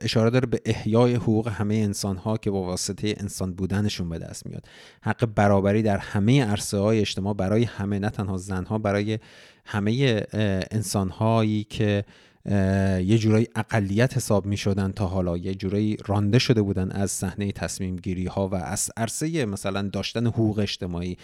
اشاره 0.00 0.30
داره 0.30 0.46
به 0.46 0.60
احیای 0.64 1.14
حقوق 1.14 1.48
همه 1.48 1.74
انسان 1.74 2.16
ها 2.16 2.36
که 2.36 2.50
با 2.50 2.62
واسطه 2.62 3.14
انسان 3.18 3.52
بودنشون 3.52 4.08
به 4.08 4.18
دست 4.18 4.46
میاد. 4.46 4.66
حق 5.02 5.26
برابری 5.26 5.82
در 5.82 5.98
همه 5.98 6.44
عرصه 6.44 6.78
های 6.78 7.00
اجتماع 7.00 7.34
برای 7.34 7.64
همه 7.64 7.98
نه 7.98 8.10
تنها 8.10 8.36
زن 8.36 8.64
ها 8.64 8.78
برای 8.78 9.18
همه 9.64 10.22
انسان 10.70 11.08
هایی 11.08 11.64
که 11.64 12.04
یه 12.46 13.18
جورایی 13.18 13.48
اقلیت 13.54 14.16
حساب 14.16 14.46
می 14.46 14.56
شدن 14.56 14.92
تا 14.92 15.06
حالا 15.06 15.36
یه 15.36 15.54
جورایی 15.54 15.96
رانده 16.06 16.38
شده 16.38 16.62
بودن 16.62 16.90
از 16.90 17.10
صحنه 17.10 17.52
تصمیم 17.52 17.96
گیری 17.96 18.26
ها 18.26 18.48
و 18.48 18.54
از 18.54 18.90
عرصه 18.96 19.44
مثلا 19.46 19.82
داشتن 19.82 20.26
حقوق 20.26 20.58
اجتماعی 20.58 21.16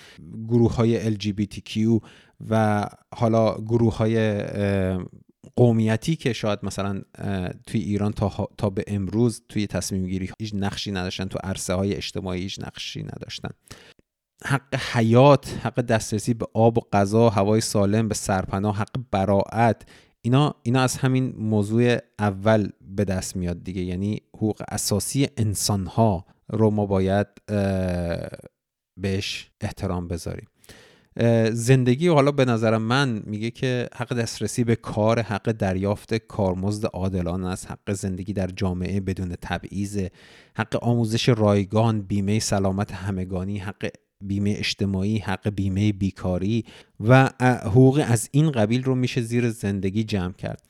گروه 0.48 0.74
های 0.74 1.16
LGBTQ 1.16 2.00
و 2.50 2.84
حالا 3.14 3.54
گروه 3.54 3.96
های 3.96 4.44
قومیتی 5.56 6.16
که 6.16 6.32
شاید 6.32 6.58
مثلا 6.62 7.02
توی 7.66 7.80
ایران 7.80 8.12
تا, 8.12 8.48
تا 8.58 8.70
به 8.70 8.84
امروز 8.86 9.42
توی 9.48 9.66
تصمیم 9.66 10.06
گیری 10.06 10.30
هیچ 10.40 10.52
نقشی 10.54 10.92
نداشتن 10.92 11.24
تو 11.24 11.38
عرصه 11.44 11.74
های 11.74 11.94
اجتماعی 11.94 12.42
هیچ 12.42 12.60
نقشی 12.60 13.02
نداشتن. 13.02 13.50
حق 14.44 14.74
حیات 14.74 15.58
حق 15.62 15.80
دسترسی 15.80 16.34
به 16.34 16.46
آب 16.54 16.78
و 16.78 16.80
غذا 16.92 17.28
هوای 17.28 17.60
سالم 17.60 18.08
به 18.08 18.14
سرپناه 18.14 18.76
حق 18.76 18.96
براعت 19.10 19.82
اینا 20.24 20.54
اینا 20.62 20.80
از 20.80 20.96
همین 20.96 21.34
موضوع 21.38 21.98
اول 22.18 22.68
به 22.80 23.04
دست 23.04 23.36
میاد 23.36 23.64
دیگه. 23.64 23.82
یعنی 23.82 24.20
حقوق 24.34 24.62
اساسی 24.68 25.28
انسان 25.36 25.86
ها 25.86 26.24
رو 26.48 26.70
ما 26.70 26.86
باید 26.86 27.26
بهش 28.96 29.50
احترام 29.60 30.08
بذاریم. 30.08 30.48
زندگی 31.52 32.08
حالا 32.08 32.32
به 32.32 32.44
نظر 32.44 32.78
من 32.78 33.22
میگه 33.26 33.50
که 33.50 33.88
حق 33.94 34.14
دسترسی 34.14 34.64
به 34.64 34.76
کار 34.76 35.20
حق 35.20 35.52
دریافت 35.52 36.14
کارمزد 36.14 36.86
عادلانه 36.86 37.48
است 37.48 37.70
حق 37.70 37.92
زندگی 37.92 38.32
در 38.32 38.46
جامعه 38.46 39.00
بدون 39.00 39.36
تبعیض 39.42 40.08
حق 40.56 40.84
آموزش 40.84 41.28
رایگان 41.28 42.02
بیمه 42.02 42.38
سلامت 42.38 42.92
همگانی 42.92 43.58
حق 43.58 43.90
بیمه 44.26 44.54
اجتماعی 44.58 45.18
حق 45.18 45.48
بیمه 45.48 45.92
بیکاری 45.92 46.64
و 47.00 47.30
حقوق 47.40 48.04
از 48.08 48.28
این 48.32 48.50
قبیل 48.50 48.84
رو 48.84 48.94
میشه 48.94 49.20
زیر 49.20 49.50
زندگی 49.50 50.04
جمع 50.04 50.32
کرد. 50.32 50.62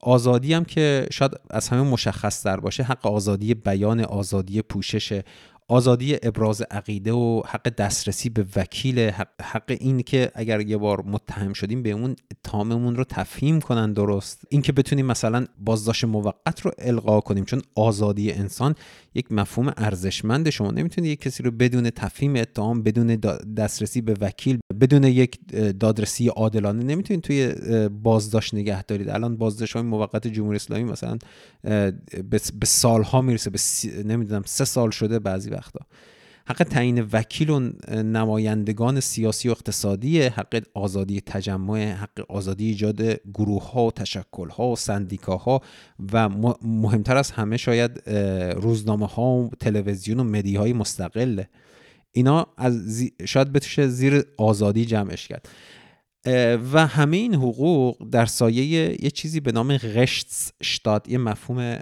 آزادی 0.00 0.54
هم 0.54 0.64
که 0.64 1.06
شاید 1.10 1.32
از 1.50 1.68
همه 1.68 1.82
مشخص 1.82 2.42
تر 2.42 2.56
باشه 2.56 2.82
حق 2.82 3.06
آزادی 3.06 3.54
بیان 3.54 4.00
آزادی 4.00 4.62
پوشش 4.62 5.20
آزادی 5.68 6.16
ابراز 6.22 6.62
عقیده 6.62 7.12
و 7.12 7.42
حق 7.46 7.68
دسترسی 7.68 8.28
به 8.28 8.46
وکیل 8.56 8.98
حق, 9.42 9.76
این 9.80 10.02
که 10.02 10.30
اگر 10.34 10.60
یه 10.60 10.76
بار 10.76 11.02
متهم 11.02 11.52
شدیم 11.52 11.82
به 11.82 11.90
اون 11.90 12.16
اتهاممون 12.30 12.96
رو 12.96 13.04
تفهیم 13.04 13.60
کنن 13.60 13.92
درست. 13.92 14.44
اینکه 14.48 14.72
بتونیم 14.72 15.06
مثلا 15.06 15.46
بازداشت 15.58 16.04
موقت 16.04 16.60
رو 16.60 16.72
القا 16.78 17.20
کنیم 17.20 17.44
چون 17.44 17.62
آزادی 17.74 18.32
انسان 18.32 18.74
یک 19.14 19.32
مفهوم 19.32 19.72
ارزشمند 19.76 20.50
شما. 20.50 20.70
نمی‌تونید 20.70 21.10
یک 21.10 21.20
کسی 21.20 21.42
رو 21.42 21.50
بدون 21.50 21.90
تفهیم 21.90 22.36
اتهام 22.36 22.82
بدون 22.82 23.16
دسترسی 23.56 24.00
به 24.00 24.14
وکیل 24.20 24.58
بدون 24.80 25.04
یک 25.04 25.38
دادرسی 25.80 26.28
عادلانه 26.28 26.84
نمی‌تونید 26.84 27.22
توی 27.22 27.54
بازداشت 27.88 28.54
نگه 28.54 28.82
دارید. 28.82 29.08
الان 29.08 29.36
بازداشت 29.36 29.72
های 29.72 29.82
موقت 29.82 30.26
جمهوری 30.26 30.56
اسلامی 30.56 30.84
مثلا 30.84 31.18
به 32.30 32.66
سالها 32.66 33.22
می‌رسه 33.22 33.50
به 33.50 33.58
نمی‌دونم 34.04 34.42
سه 34.46 34.64
سال 34.64 34.90
شده 34.90 35.18
بعضی 35.18 35.50
وقتا. 35.52 35.80
حق 36.46 36.62
تعیین 36.62 37.08
وکیل 37.12 37.50
و 37.50 37.60
نمایندگان 38.02 39.00
سیاسی 39.00 39.48
و 39.48 39.50
اقتصادی 39.50 40.22
حق 40.22 40.62
آزادی 40.74 41.20
تجمع 41.20 41.92
حق 41.92 42.24
آزادی 42.28 42.66
ایجاد 42.66 43.02
گروه 43.34 43.72
ها 43.72 43.86
و 43.86 43.90
تشکل 43.90 44.48
ها 44.48 44.68
و 44.68 44.76
سندیکاها 44.76 45.60
و 46.12 46.28
مهمتر 46.62 47.16
از 47.16 47.30
همه 47.30 47.56
شاید 47.56 48.10
روزنامه 48.56 49.06
ها 49.06 49.32
و 49.32 49.50
تلویزیون 49.60 50.20
و 50.20 50.24
مدی 50.24 50.56
های 50.56 50.72
مستقله 50.72 51.48
اینا 52.12 52.46
از 52.56 53.02
شاید 53.24 53.52
بتوشه 53.52 53.88
زیر 53.88 54.24
آزادی 54.38 54.84
جمعش 54.84 55.28
کرد. 55.28 55.48
و 56.72 56.86
همه 56.86 57.16
این 57.16 57.34
حقوق 57.34 58.08
در 58.10 58.26
سایه 58.26 59.04
یه 59.04 59.10
چیزی 59.10 59.40
به 59.40 59.52
نام 59.52 59.78
شتاد 60.62 61.08
یه 61.08 61.18
مفهوم 61.18 61.78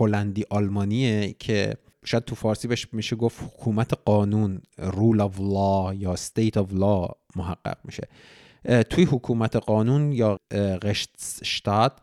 هلندی 0.00 0.44
آلمانیه 0.50 1.34
که 1.38 1.74
شاید 2.04 2.24
تو 2.24 2.34
فارسی 2.34 2.68
بهش 2.68 2.88
میشه 2.92 3.16
گفت 3.16 3.42
حکومت 3.42 3.94
قانون 4.04 4.60
رول 4.78 5.28
of 5.28 5.32
law 5.32 6.00
یا 6.00 6.16
state 6.16 6.56
of 6.56 6.72
law 6.72 7.12
محقق 7.36 7.78
میشه. 7.84 8.08
توی 8.90 9.04
حکومت 9.04 9.56
قانون 9.56 10.12
یا 10.12 10.38
شتاد 11.44 12.00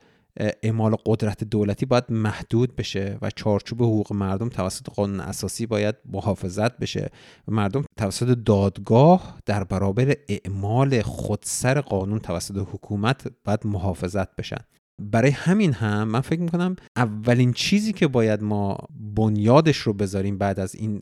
اعمال 0.63 0.95
قدرت 1.05 1.43
دولتی 1.43 1.85
باید 1.85 2.03
محدود 2.09 2.75
بشه 2.75 3.17
و 3.21 3.29
چارچوب 3.29 3.81
حقوق 3.81 4.13
مردم 4.13 4.49
توسط 4.49 4.89
قانون 4.89 5.19
اساسی 5.19 5.65
باید 5.65 5.95
محافظت 6.05 6.77
بشه. 6.77 7.09
و 7.47 7.51
مردم 7.51 7.83
توسط 7.97 8.37
دادگاه 8.45 9.37
در 9.45 9.63
برابر 9.63 10.15
اعمال 10.29 11.01
خودسر 11.01 11.81
قانون 11.81 12.19
توسط 12.19 12.57
حکومت 12.57 13.27
باید 13.45 13.59
محافظت 13.65 14.35
بشن. 14.35 14.61
برای 15.01 15.31
همین 15.31 15.73
هم 15.73 16.03
من 16.03 16.21
فکر 16.21 16.39
می‌کنم 16.39 16.75
اولین 16.95 17.53
چیزی 17.53 17.93
که 17.93 18.07
باید 18.07 18.43
ما 18.43 18.77
بنیادش 19.15 19.77
رو 19.77 19.93
بذاریم 19.93 20.37
بعد 20.37 20.59
از 20.59 20.75
این 20.75 21.01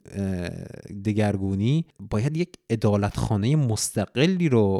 دگرگونی 1.05 1.85
باید 2.09 2.37
یک 2.37 2.49
ادالتخانه 2.69 3.55
مستقلی 3.55 4.49
رو 4.49 4.79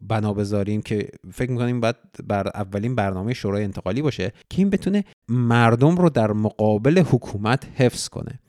بنا 0.00 0.34
بذاریم 0.34 0.82
که 0.82 1.08
فکر 1.32 1.50
می‌کنیم 1.50 1.80
باید 1.80 1.96
بر 2.26 2.48
اولین 2.54 2.94
برنامه 2.94 3.34
شورای 3.34 3.64
انتقالی 3.64 4.02
باشه 4.02 4.32
که 4.50 4.58
این 4.58 4.70
بتونه 4.70 5.04
مردم 5.28 5.96
رو 5.96 6.10
در 6.10 6.32
مقابل 6.32 6.98
حکومت 6.98 7.66
حفظ 7.74 8.08
کنه 8.08 8.40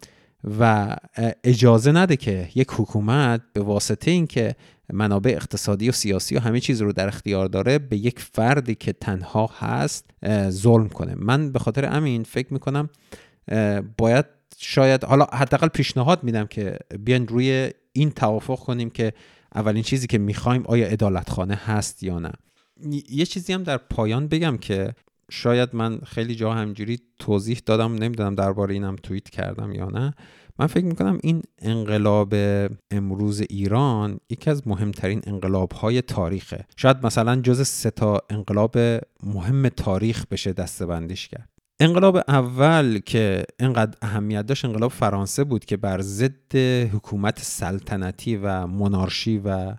و 0.60 0.96
اجازه 1.44 1.92
نده 1.92 2.18
که 2.18 2.50
یک 2.56 2.68
حکومت 2.72 3.42
به 3.54 3.62
واسطه 3.62 4.12
اینکه 4.12 4.56
منابع 4.94 5.32
اقتصادی 5.36 5.90
و 5.90 5.92
سیاسی 5.92 6.36
و 6.36 6.40
همه 6.40 6.60
چیز 6.60 6.82
رو 6.82 6.94
در 6.94 7.08
اختیار 7.08 7.48
داره 7.48 7.80
به 7.80 7.98
یک 7.98 8.20
فردی 8.20 8.76
که 8.76 8.94
تنها 8.94 9.50
هست 9.60 10.06
ظلم 10.50 10.90
کنه. 10.90 11.16
من 11.18 11.52
به 11.52 11.60
خاطر 11.60 11.96
امین 11.96 12.24
فکر 12.24 12.54
می‌کنم 12.54 12.90
باید 13.98 14.26
شاید 14.58 15.04
حالا 15.04 15.26
حداقل 15.26 15.68
پیشنهاد 15.68 16.24
میدم 16.24 16.46
که 16.46 16.78
بیاین 17.00 17.28
روی 17.28 17.72
این 17.94 18.12
توافق 18.12 18.60
کنیم 18.60 18.90
که 18.90 19.14
اولین 19.56 19.84
چیزی 19.84 20.08
که 20.08 20.18
می‌خوایم 20.18 20.64
آیا 20.66 20.88
ادالتخانه 20.88 21.56
هست 21.56 22.04
یا 22.04 22.20
نه. 22.20 22.32
یه 23.10 23.26
چیزی 23.26 23.54
هم 23.54 23.64
در 23.64 23.78
پایان 23.78 24.28
بگم 24.28 24.58
که 24.58 24.94
شاید 25.32 25.70
من 25.74 26.00
خیلی 26.00 26.36
جا 26.36 26.54
همجوری 26.54 27.00
توضیح 27.20 27.62
دادم 27.66 27.96
نمی‌دونم 27.96 28.36
درباره 28.36 28.74
اینم 28.74 28.96
توییت 28.96 29.30
کردم 29.30 29.72
یا 29.72 29.86
نه. 29.86 30.14
من 30.60 30.68
فکر 30.68 30.86
می‌کنم 30.86 31.20
این 31.24 31.42
انقلاب 31.62 32.34
امروز 32.92 33.42
ایران 33.42 34.20
یکی 34.30 34.50
از 34.50 34.68
مهمترین 34.68 35.22
انقلاب 35.28 35.72
های 35.72 36.02
تاریخه. 36.02 36.66
شاید 36.78 37.06
مثلا 37.06 37.36
جز 37.36 37.68
سه 37.68 37.92
تا 37.92 38.22
انقلاب 38.30 38.78
مهم 39.24 39.70
تاریخ 39.70 40.26
بشه 40.32 40.54
دستبندیش 40.54 41.28
کرد. 41.28 41.50
انقلاب 41.80 42.18
اول 42.28 43.00
که 43.06 43.44
انقدر 43.60 43.98
اهمیت 44.02 44.46
داشت 44.46 44.66
انقلاب 44.66 44.92
فرانسه 44.92 45.44
بود 45.44 45.66
که 45.66 45.78
بر 45.78 46.02
ضد 46.02 46.56
حکومت 46.94 47.40
سلطنتی 47.40 48.38
و 48.38 48.68
منارشی 48.68 49.42
و 49.46 49.76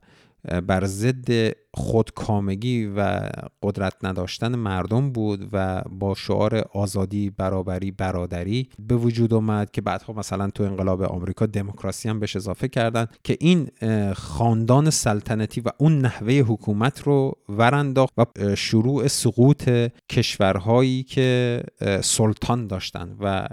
بر 0.66 0.84
ضد 0.84 1.52
خودکامگی 1.74 2.86
و 2.86 3.28
قدرت 3.62 3.94
نداشتن 4.02 4.54
مردم 4.54 5.12
بود 5.12 5.48
و 5.52 5.82
با 5.90 6.14
شعار 6.14 6.64
آزادی 6.72 7.30
برابری 7.30 7.90
برادری 7.90 8.68
به 8.78 8.96
وجود 8.96 9.34
اومد 9.34 9.70
که 9.70 9.80
بعدها 9.80 10.12
مثلا 10.12 10.50
تو 10.50 10.62
انقلاب 10.64 11.02
آمریکا 11.02 11.46
دموکراسی 11.46 12.08
هم 12.08 12.20
بهش 12.20 12.36
اضافه 12.36 12.68
کردن 12.68 13.06
که 13.24 13.36
این 13.40 13.68
خاندان 14.12 14.90
سلطنتی 14.90 15.60
و 15.60 15.70
اون 15.78 15.98
نحوه 15.98 16.32
حکومت 16.32 17.02
رو 17.02 17.36
ورانداخت 17.48 18.12
و 18.18 18.26
شروع 18.56 19.08
سقوط 19.08 19.70
کشورهایی 20.10 21.02
که 21.02 21.62
سلطان 22.02 22.66
داشتن 22.66 23.16
و 23.20 23.46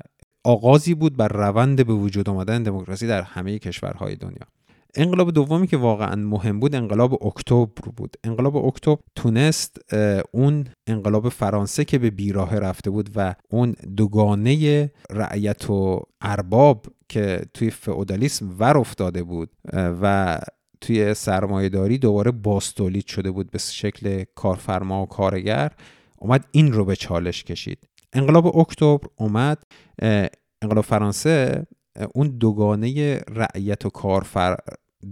آغازی 0.44 0.94
بود 0.94 1.18
بر 1.18 1.28
روند 1.28 1.88
به 1.88 1.94
وجود 1.94 2.30
آمدن 2.30 2.64
دموکراسی 2.64 3.08
در 3.08 3.22
همه 3.22 3.60
کشورهای 3.60 4.16
دنیا. 4.16 4.48
انقلاب 4.98 5.32
دومی 5.32 5.68
که 5.68 5.78
واقعا 5.78 6.16
مهم 6.16 6.60
بود 6.60 6.76
انقلاب 6.76 7.26
اکتبر 7.26 7.92
بود. 7.96 8.18
انقلاب 8.24 8.56
اکتبر 8.56 9.02
تونست 9.16 9.94
اون 10.32 10.68
انقلاب 10.88 11.30
فرانسه 11.30 11.86
که 11.86 12.00
به 12.00 12.10
بیراه 12.10 12.60
رفته 12.60 12.90
بود 12.90 13.10
و 13.16 13.36
اون 13.50 13.76
دوگانه 13.98 14.92
رعیت 15.10 15.70
و 15.70 16.02
ارباب 16.22 16.86
که 17.10 17.42
توی 17.54 17.70
فئودالیسم 17.70 18.56
ور 18.60 18.78
افتاده 18.78 19.24
بود 19.24 19.50
و 19.74 20.40
توی 20.82 21.14
سرمایهداری 21.14 21.98
دوباره 21.98 22.32
باستولید 22.32 23.08
شده 23.08 23.32
بود 23.32 23.52
به 23.52 23.58
شکل 23.58 24.24
کارفرما 24.36 25.04
و 25.04 25.06
کارگر 25.06 25.72
اومد 26.18 26.46
این 26.52 26.74
رو 26.74 26.86
به 26.86 26.96
چالش 26.96 27.44
کشید. 27.44 27.88
انقلاب 28.14 28.58
اکتبر 28.58 29.08
اومد 29.16 29.64
انقلاب 30.62 30.84
فرانسه 30.84 31.68
اون 32.16 32.28
دوگانه 32.28 33.18
رعیت 33.18 33.86
و 33.86 33.90
کارفر 33.90 34.58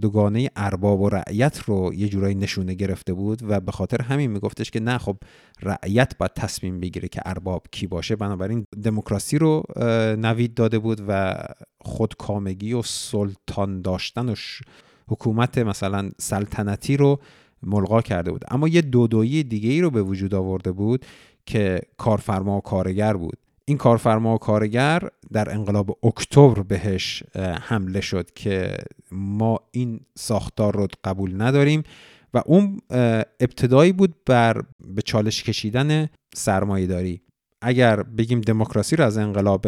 دوگانه 0.00 0.50
ارباب 0.56 1.00
و 1.00 1.08
رعیت 1.08 1.58
رو 1.58 1.94
یه 1.94 2.08
جورایی 2.08 2.34
نشونه 2.34 2.74
گرفته 2.74 3.12
بود 3.12 3.40
و 3.42 3.60
به 3.60 3.72
خاطر 3.72 4.02
همین 4.02 4.30
میگفتش 4.30 4.70
که 4.70 4.80
نه 4.80 4.98
خب 4.98 5.16
رعیت 5.62 6.18
باید 6.18 6.32
تصمیم 6.34 6.80
بگیره 6.80 7.08
که 7.08 7.20
ارباب 7.24 7.66
کی 7.70 7.86
باشه. 7.86 8.16
بنابراین 8.16 8.66
دموکراسی 8.82 9.38
رو 9.38 9.62
نوید 10.18 10.54
داده 10.54 10.78
بود 10.78 11.00
و 11.08 11.36
خودکامگی 11.80 12.72
و 12.72 12.82
سلطان 12.82 13.82
داشتن 13.82 14.28
و 14.28 14.34
حکومت 15.08 15.58
مثلا 15.58 16.10
سلطنتی 16.18 16.96
رو 16.96 17.20
ملغا 17.62 18.02
کرده 18.02 18.30
بود. 18.30 18.44
اما 18.48 18.68
یه 18.68 18.82
دودویی 18.82 19.42
دیگه 19.42 19.70
ای 19.70 19.80
رو 19.80 19.90
به 19.90 20.02
وجود 20.02 20.34
آورده 20.34 20.72
بود 20.72 21.04
که 21.46 21.80
کارفرما 21.96 22.56
و 22.56 22.60
کارگر 22.60 23.16
بود. 23.16 23.38
این 23.68 23.78
کارفرما 23.78 24.34
و 24.34 24.38
کارگر 24.38 25.02
در 25.32 25.54
انقلاب 25.54 25.98
اکتبر 26.02 26.62
بهش 26.62 27.22
حمله 27.62 28.00
شد 28.00 28.30
که 28.30 28.76
ما 29.12 29.60
این 29.70 30.00
ساختار 30.18 30.76
رو 30.76 30.88
قبول 31.04 31.42
نداریم 31.42 31.82
و 32.34 32.42
اون 32.46 32.80
ابتدایی 33.40 33.92
بود 33.92 34.14
بر 34.26 34.62
به 34.94 35.02
چالش 35.02 35.42
کشیدن 35.42 36.08
سرمایه 36.34 36.86
داری 36.86 37.22
اگر 37.62 38.02
بگیم 38.02 38.40
دموکراسی 38.40 38.96
رو 38.96 39.04
از 39.04 39.18
انقلاب 39.18 39.66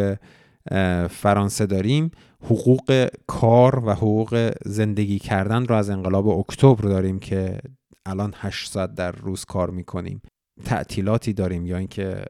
فرانسه 1.10 1.66
داریم 1.66 2.10
حقوق 2.44 3.08
کار 3.26 3.84
و 3.84 3.90
حقوق 3.90 4.52
زندگی 4.64 5.18
کردن 5.18 5.66
رو 5.66 5.74
از 5.74 5.90
انقلاب 5.90 6.28
اکتبر 6.28 6.88
داریم 6.88 7.18
که 7.18 7.58
الان 8.06 8.34
8 8.36 8.70
ساعت 8.70 8.94
در 8.94 9.12
روز 9.12 9.44
کار 9.44 9.70
می‌کنیم. 9.70 10.22
تعطیلاتی 10.64 11.32
داریم 11.32 11.66
یا 11.66 11.76
اینکه 11.76 12.24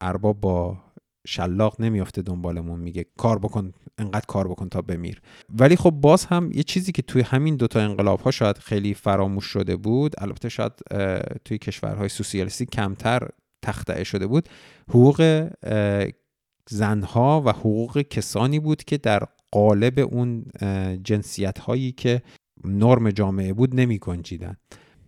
ارباب 0.00 0.40
با 0.40 0.78
شلاق 1.26 1.80
نمیافته 1.80 2.22
دنبالمون 2.22 2.80
میگه 2.80 3.06
کار 3.16 3.38
بکن 3.38 3.72
انقدر 3.98 4.24
کار 4.28 4.48
بکن 4.48 4.68
تا 4.68 4.82
بمیر. 4.82 5.22
ولی 5.58 5.76
خب 5.76 5.90
باز 5.90 6.24
هم 6.24 6.50
یه 6.54 6.62
چیزی 6.62 6.92
که 6.92 7.02
توی 7.02 7.22
همین 7.22 7.56
دوتا 7.56 7.80
انقلاب 7.80 8.20
ها 8.20 8.30
شاید 8.30 8.58
خیلی 8.58 8.94
فراموش 8.94 9.44
شده 9.44 9.76
بود 9.76 10.14
البته 10.18 10.48
شاید 10.48 10.72
توی 11.44 11.58
کشورهای 11.58 12.08
سوسیالیستی 12.08 12.66
کمتر 12.66 13.28
تخته 13.62 14.04
شده 14.04 14.26
بود 14.26 14.48
حقوق 14.88 15.48
زنها 16.70 17.42
و 17.46 17.50
حقوق 17.50 17.98
کسانی 17.98 18.58
بود 18.58 18.84
که 18.84 18.98
در 18.98 19.22
قالب 19.52 19.98
اون 19.98 20.44
جنسیت 21.04 21.58
هایی 21.58 21.92
که 21.92 22.22
نرم 22.64 23.10
جامعه 23.10 23.52
بود 23.52 23.74
نمی 23.74 23.98
گنجیدن 23.98 24.56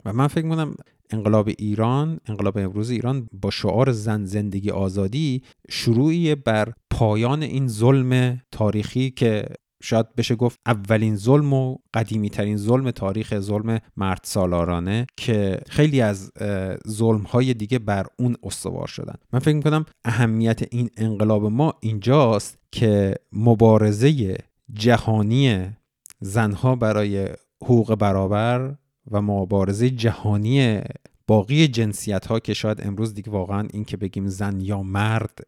و 0.05 0.13
من 0.13 0.27
فکر 0.27 0.45
می‌کنم 0.45 0.75
انقلاب 1.11 1.49
ایران 1.59 2.21
انقلاب 2.27 2.59
امروز 2.59 2.91
ایران 2.91 3.29
با 3.33 3.51
شعار 3.51 3.93
زن 3.93 4.25
زندگی 4.25 4.71
آزادی 4.71 5.43
شروعی 5.71 6.35
بر 6.35 6.73
پایان 6.91 7.43
این 7.43 7.69
ظلم 7.69 8.41
تاریخی 8.51 9.11
که 9.11 9.47
شاید 9.83 10.15
بشه 10.15 10.35
گفت 10.35 10.59
اولین 10.67 11.17
ظلم 11.17 11.53
و 11.53 11.77
قدیمی 11.95 12.31
ترین 12.31 12.57
ظلم 12.57 12.91
تاریخ 12.91 13.41
ظلم 13.41 13.79
مرد 13.97 14.21
سالارانه 14.23 15.07
که 15.17 15.61
خیلی 15.69 16.01
از 16.01 16.33
ظلم 16.89 17.23
های 17.23 17.55
دیگه 17.55 17.79
بر 17.79 18.07
اون 18.19 18.37
استوار 18.43 18.87
شدن. 18.87 19.15
من 19.33 19.39
فکر 19.39 19.55
می‌کنم 19.55 19.85
اهمیت 20.05 20.63
این 20.71 20.91
انقلاب 20.97 21.45
ما 21.45 21.75
اینجاست 21.81 22.59
که 22.73 23.15
مبارزه 23.33 24.37
جهانی 24.73 25.67
زنها 26.21 26.77
برای 26.77 27.29
حقوق 27.65 27.95
برابر 27.95 28.75
و 29.11 29.23
مبارزه 29.23 29.91
جهانی 29.91 30.81
باقی 31.27 31.69
جنسیت 31.69 32.27
ها 32.27 32.41
که 32.41 32.55
شاید 32.55 32.81
امروز 32.87 33.15
دیگه 33.15 33.31
واقعا 33.31 33.69
این 33.73 33.85
که 33.85 33.97
بگیم 33.97 34.27
زن 34.27 34.61
یا 34.61 34.83
مرد 34.83 35.39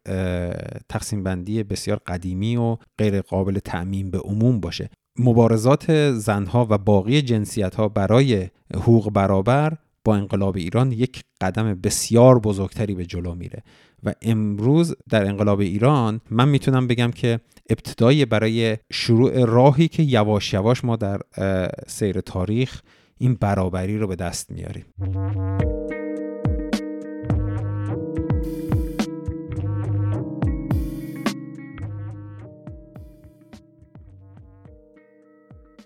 تقسیم 0.89 1.23
بندی 1.23 1.63
بسیار 1.63 1.99
قدیمی 2.07 2.55
و 2.55 2.77
غیر 2.97 3.21
قابل 3.21 3.59
تعمین 3.59 4.11
به 4.11 4.19
عموم 4.19 4.59
باشه. 4.59 4.89
مبارزات 5.19 6.11
زنها 6.11 6.67
و 6.69 6.77
باقی 6.77 7.21
جنسیت 7.21 7.75
ها 7.75 7.89
برای 7.89 8.49
حقوق 8.75 9.11
برابر 9.11 9.77
با 10.05 10.15
انقلاب 10.15 10.57
ایران 10.57 10.91
یک 10.91 11.23
قدم 11.41 11.73
بسیار 11.73 12.39
بزرگتری 12.39 12.95
به 12.95 13.05
جلو 13.05 13.35
میره. 13.35 13.63
و 14.03 14.13
امروز 14.21 14.95
در 15.09 15.25
انقلاب 15.25 15.59
ایران 15.59 16.21
من 16.31 16.49
می‌تونم 16.49 16.87
بگم 16.87 17.11
که 17.11 17.39
ابتدایی 17.69 18.25
برای 18.25 18.77
شروع 18.91 19.45
راهی 19.45 19.87
که 19.87 20.03
یواش 20.03 20.53
یواش 20.53 20.85
ما 20.85 20.95
در 20.95 21.21
سیر 21.87 22.21
تاریخ 22.21 22.81
این 23.23 23.33
برابری 23.33 23.97
رو 23.97 24.07
به 24.07 24.15
دست 24.15 24.51
میاریم. 24.51 24.85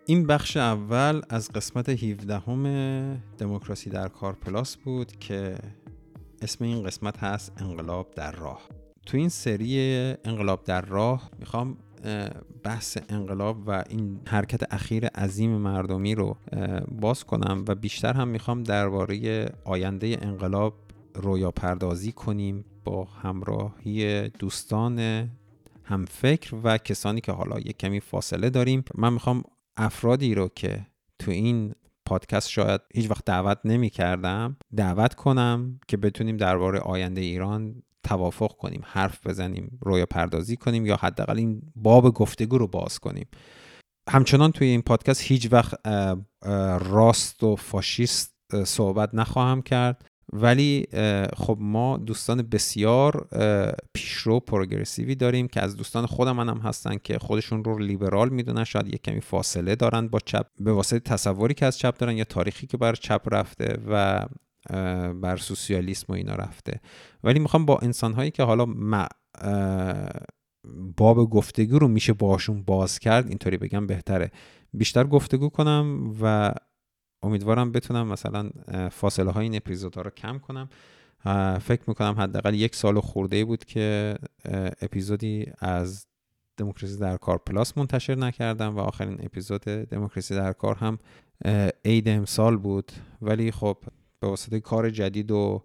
این 0.05 0.27
بخش 0.27 0.57
اول 0.57 1.21
از 1.29 1.51
قسمت 1.51 1.89
17 1.89 2.39
همه 2.39 3.17
دموکراسی 3.37 3.89
در 3.89 4.07
کار 4.07 4.33
پلاس 4.33 4.77
بود 4.77 5.11
که 5.19 5.57
اسم 6.41 6.63
این 6.63 6.83
قسمت 6.83 7.17
هست 7.23 7.51
انقلاب 7.57 8.11
در 8.15 8.31
راه. 8.31 8.61
تو 9.05 9.17
این 9.17 9.29
سری 9.29 9.77
انقلاب 10.25 10.63
در 10.63 10.81
راه 10.81 11.31
می‌خوام 11.39 11.77
بحث 12.63 12.97
انقلاب 13.09 13.67
و 13.67 13.83
این 13.89 14.19
حرکت 14.27 14.73
اخیر 14.73 15.05
عظیم 15.05 15.51
مردمی 15.51 16.15
رو 16.15 16.37
باز 16.91 17.23
کنم 17.23 17.65
و 17.67 17.75
بیشتر 17.75 18.13
هم 18.13 18.27
می‌خوام 18.27 18.63
درباره 18.63 19.45
آینده 19.65 20.17
انقلاب 20.21 20.73
رویا 21.15 21.51
پردازی 21.51 22.11
کنیم 22.11 22.65
با 22.83 23.03
همراهی 23.03 24.29
دوستان 24.29 24.99
هم 25.83 26.05
فکر 26.05 26.55
و 26.63 26.77
کسانی 26.77 27.21
که 27.21 27.31
حالا 27.31 27.59
یک 27.59 27.77
کمی 27.77 27.99
فاصله 27.99 28.49
داریم. 28.49 28.83
من 28.95 29.13
می‌خوام 29.13 29.43
افرادی 29.77 30.35
رو 30.35 30.47
که 30.55 30.85
تو 31.19 31.31
این 31.31 31.73
پادکست 32.05 32.49
شاید 32.49 32.81
هیچ 32.93 33.11
وقت 33.11 33.25
دعوت 33.25 33.59
نمی 33.65 33.89
کردم 33.89 34.57
دعوت 34.75 35.13
کنم 35.13 35.79
که 35.87 35.97
بتونیم 35.97 36.37
درباره 36.37 36.79
آینده 36.79 37.21
ایران 37.21 37.83
توافق 38.07 38.51
کنیم 38.51 38.81
حرف 38.85 39.27
بزنیم 39.27 39.79
رویا 39.81 40.05
پردازی 40.05 40.55
کنیم 40.55 40.85
یا 40.85 40.95
حداقل 40.95 41.37
این 41.37 41.61
باب 41.75 42.13
گفتگو 42.13 42.57
رو 42.57 42.67
باز 42.67 42.99
کنیم. 42.99 43.27
همچنان 44.09 44.51
توی 44.51 44.67
این 44.67 44.81
پادکست 44.81 45.21
هیچ 45.21 45.47
وقت 45.51 45.87
راست 46.89 47.43
و 47.43 47.55
فاشیست 47.55 48.35
صحبت 48.63 49.09
نخواهم 49.15 49.61
کرد. 49.61 50.05
ولی 50.33 50.87
خب 51.37 51.57
ما 51.59 51.97
دوستان 51.97 52.41
بسیار 52.41 53.27
پیشرو 53.93 54.39
پروگرسیوی 54.39 55.15
داریم 55.15 55.47
که 55.47 55.61
از 55.61 55.77
دوستان 55.77 56.05
خود 56.05 56.27
هم 56.27 56.57
هستن 56.57 56.97
که 57.03 57.19
خودشون 57.19 57.63
رو 57.63 57.77
لیبرال 57.77 58.29
می‌دونن 58.29 58.63
شاید 58.63 58.87
یک 58.87 59.03
کمی 59.03 59.21
فاصله 59.21 59.75
دارن 59.75 60.07
با 60.07 60.19
چپ 60.19 60.45
به 60.59 60.73
واسطه 60.73 60.99
تصوری 60.99 61.53
که 61.53 61.65
از 61.65 61.77
چپ 61.77 61.97
دارن 61.97 62.17
یا 62.17 62.23
تاریخی 62.23 62.67
که 62.67 62.77
بر 62.77 62.95
چپ 62.95 63.21
رفته 63.31 63.77
و 63.89 64.25
بر 65.21 65.37
سوسیالیسم 65.37 66.05
و 66.09 66.15
اینا 66.15 66.35
رفته. 66.35 66.79
ولی 67.23 67.39
می‌خوام 67.39 67.65
با 67.65 67.77
انسان 67.77 68.13
هایی 68.13 68.31
که 68.31 68.43
حالا 68.43 68.65
باب 70.97 71.29
گفتگو 71.29 71.79
رو 71.79 71.87
میشه 71.87 72.13
باشون 72.13 72.63
باز 72.63 72.99
کرد 72.99 73.27
اینطوری 73.27 73.57
بگم 73.57 73.87
بهتره. 73.87 74.31
بیشتر 74.73 75.03
گفتگو 75.03 75.49
کنم 75.49 76.15
و 76.21 76.53
امیدوارم 77.23 77.71
بتونم 77.71 78.07
مثلا 78.07 78.49
فاصله 78.91 79.31
های 79.31 79.43
این 79.43 79.55
اپیزودها 79.55 80.01
رو 80.01 80.09
کم 80.09 80.39
کنم. 80.39 80.69
فکر 81.59 81.81
می‌کنم 81.87 82.15
حداقل 82.17 82.53
یک 82.53 82.75
سال 82.75 82.99
خورده 82.99 83.45
بود 83.45 83.65
که 83.65 84.17
اپیزودی 84.81 85.45
از 85.59 86.07
دموکراسی 86.57 86.97
در 86.97 87.17
کار 87.17 87.37
پلاس 87.37 87.77
منتشر 87.77 88.15
نکردم 88.15 88.75
و 88.75 88.79
آخرین 88.79 89.17
اپیزود 89.23 89.61
دموکراسی 89.61 90.35
در 90.35 90.53
کار 90.53 90.75
هم 90.75 90.99
عید 91.85 92.09
امسال 92.09 92.57
بود. 92.57 92.91
ولی 93.21 93.51
خب 93.51 93.77
به 94.19 94.27
واسطه 94.27 94.59
کار 94.59 94.89
جدید 94.89 95.31
و 95.31 95.63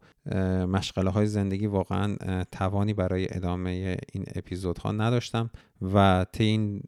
مشغله 0.68 1.11
های 1.11 1.26
زندگی 1.26 1.66
واقعا 1.66 2.16
توانی 2.53 2.94
برای 2.94 3.26
ادامه 3.30 3.96
این 4.12 4.24
اپیزودها 4.34 4.92
نداشتم 4.92 5.50
و 5.94 6.26
طی 6.32 6.44
این 6.44 6.82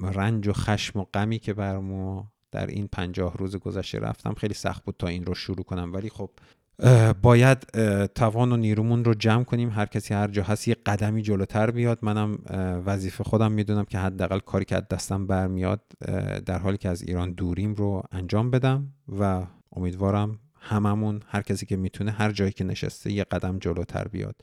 رنج 0.00 0.48
و 0.48 0.52
خشم 0.52 0.98
و 0.98 1.04
غمی 1.14 1.38
که 1.38 1.52
بر 1.54 1.78
ما 1.78 2.32
در 2.50 2.66
این 2.66 2.88
پنجاه 2.92 3.36
روز 3.36 3.56
گذشته 3.56 3.98
رفتم 3.98 4.34
خیلی 4.34 4.54
سخت 4.54 4.84
بود 4.84 4.94
تا 4.98 5.06
این 5.06 5.24
رو 5.24 5.34
شروع 5.34 5.64
کنم. 5.64 5.92
ولی 5.92 6.08
خب 6.08 6.30
باید 7.22 7.58
توان 8.06 8.52
و 8.52 8.56
نیرومون 8.56 9.04
رو 9.04 9.14
جمع 9.14 9.44
کنیم. 9.44 9.70
هر 9.70 9.86
کسی 9.86 10.14
هر 10.14 10.28
جا 10.28 10.42
هست 10.42 10.68
یه 10.68 10.76
قدمی 10.86 11.22
جلوتر 11.22 11.70
بیاد. 11.70 11.98
منم 12.02 12.38
وظیفه 12.86 13.24
خودم 13.24 13.52
می‌دونم 13.52 13.84
که 13.84 13.98
حداقل 13.98 14.38
کاری 14.38 14.64
که 14.64 14.76
از 14.76 14.88
دستم 14.88 15.26
برمیاد 15.26 15.80
در 16.46 16.58
حالی 16.58 16.78
که 16.78 16.88
از 16.88 17.02
ایران 17.02 17.32
دوریم 17.32 17.74
رو 17.74 18.02
انجام 18.12 18.50
بدم 18.50 18.92
و 19.18 19.46
امیدوارم 19.76 20.38
هممون 20.60 21.20
هر 21.26 21.42
کسی 21.42 21.66
که 21.66 21.76
می‌تونه 21.76 22.10
هر 22.10 22.32
جایی 22.32 22.52
که 22.52 22.64
نشسته 22.64 23.12
یه 23.12 23.24
قدم 23.24 23.58
جلوتر 23.58 24.08
بیاد. 24.08 24.36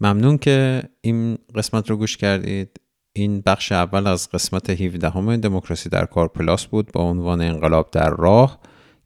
ممنون 0.00 0.38
که 0.38 0.82
این 1.00 1.38
قسمت 1.54 1.90
رو 1.90 1.96
گوش 1.96 2.16
کردید. 2.16 2.80
این 3.12 3.40
بخش 3.40 3.72
اول 3.72 4.06
از 4.06 4.30
قسمت 4.30 4.70
17 4.70 5.10
همه 5.10 5.36
دموکراسی 5.36 5.88
در 5.88 6.04
کار 6.04 6.28
پلاس 6.28 6.66
بود 6.66 6.92
با 6.92 7.00
عنوان 7.00 7.40
انقلاب 7.40 7.90
در 7.90 8.10
راه 8.10 8.60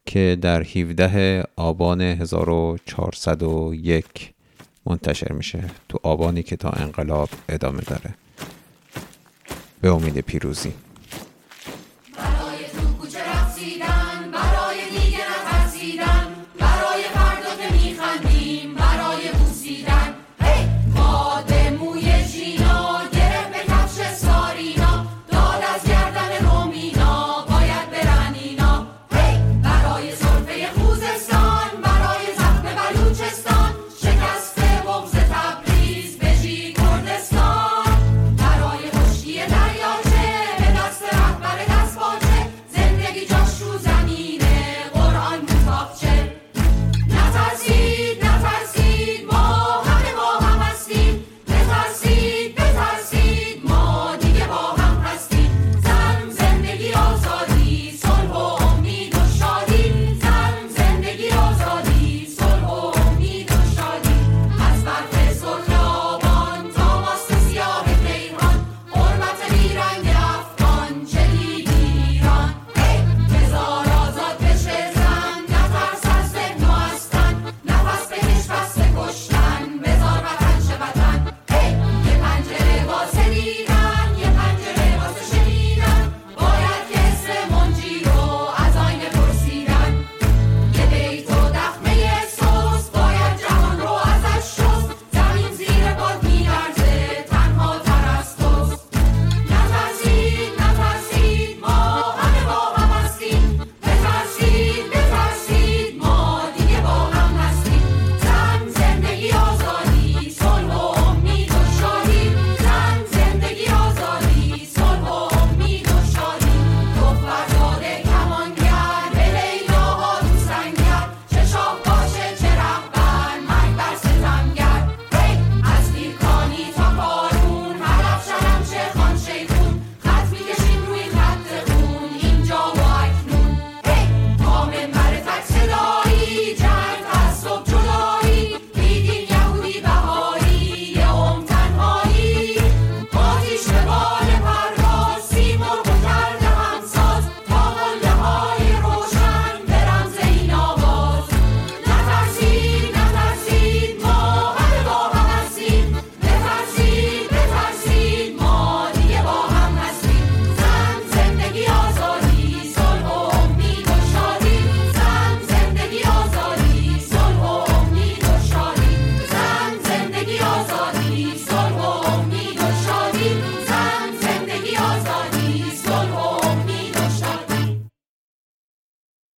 که 0.06 0.38
در 0.40 0.62
17 0.62 1.44
آبان 1.56 2.00
1401 2.00 4.34
منتشر 4.86 5.32
میشه 5.32 5.64
تو 5.88 5.98
آبانی 6.02 6.42
که 6.42 6.56
تا 6.56 6.70
انقلاب 6.70 7.28
ادامه 7.48 7.80
داره. 7.80 8.14
به 9.80 9.90
امید 9.90 10.18
پیروزی. 10.18 10.72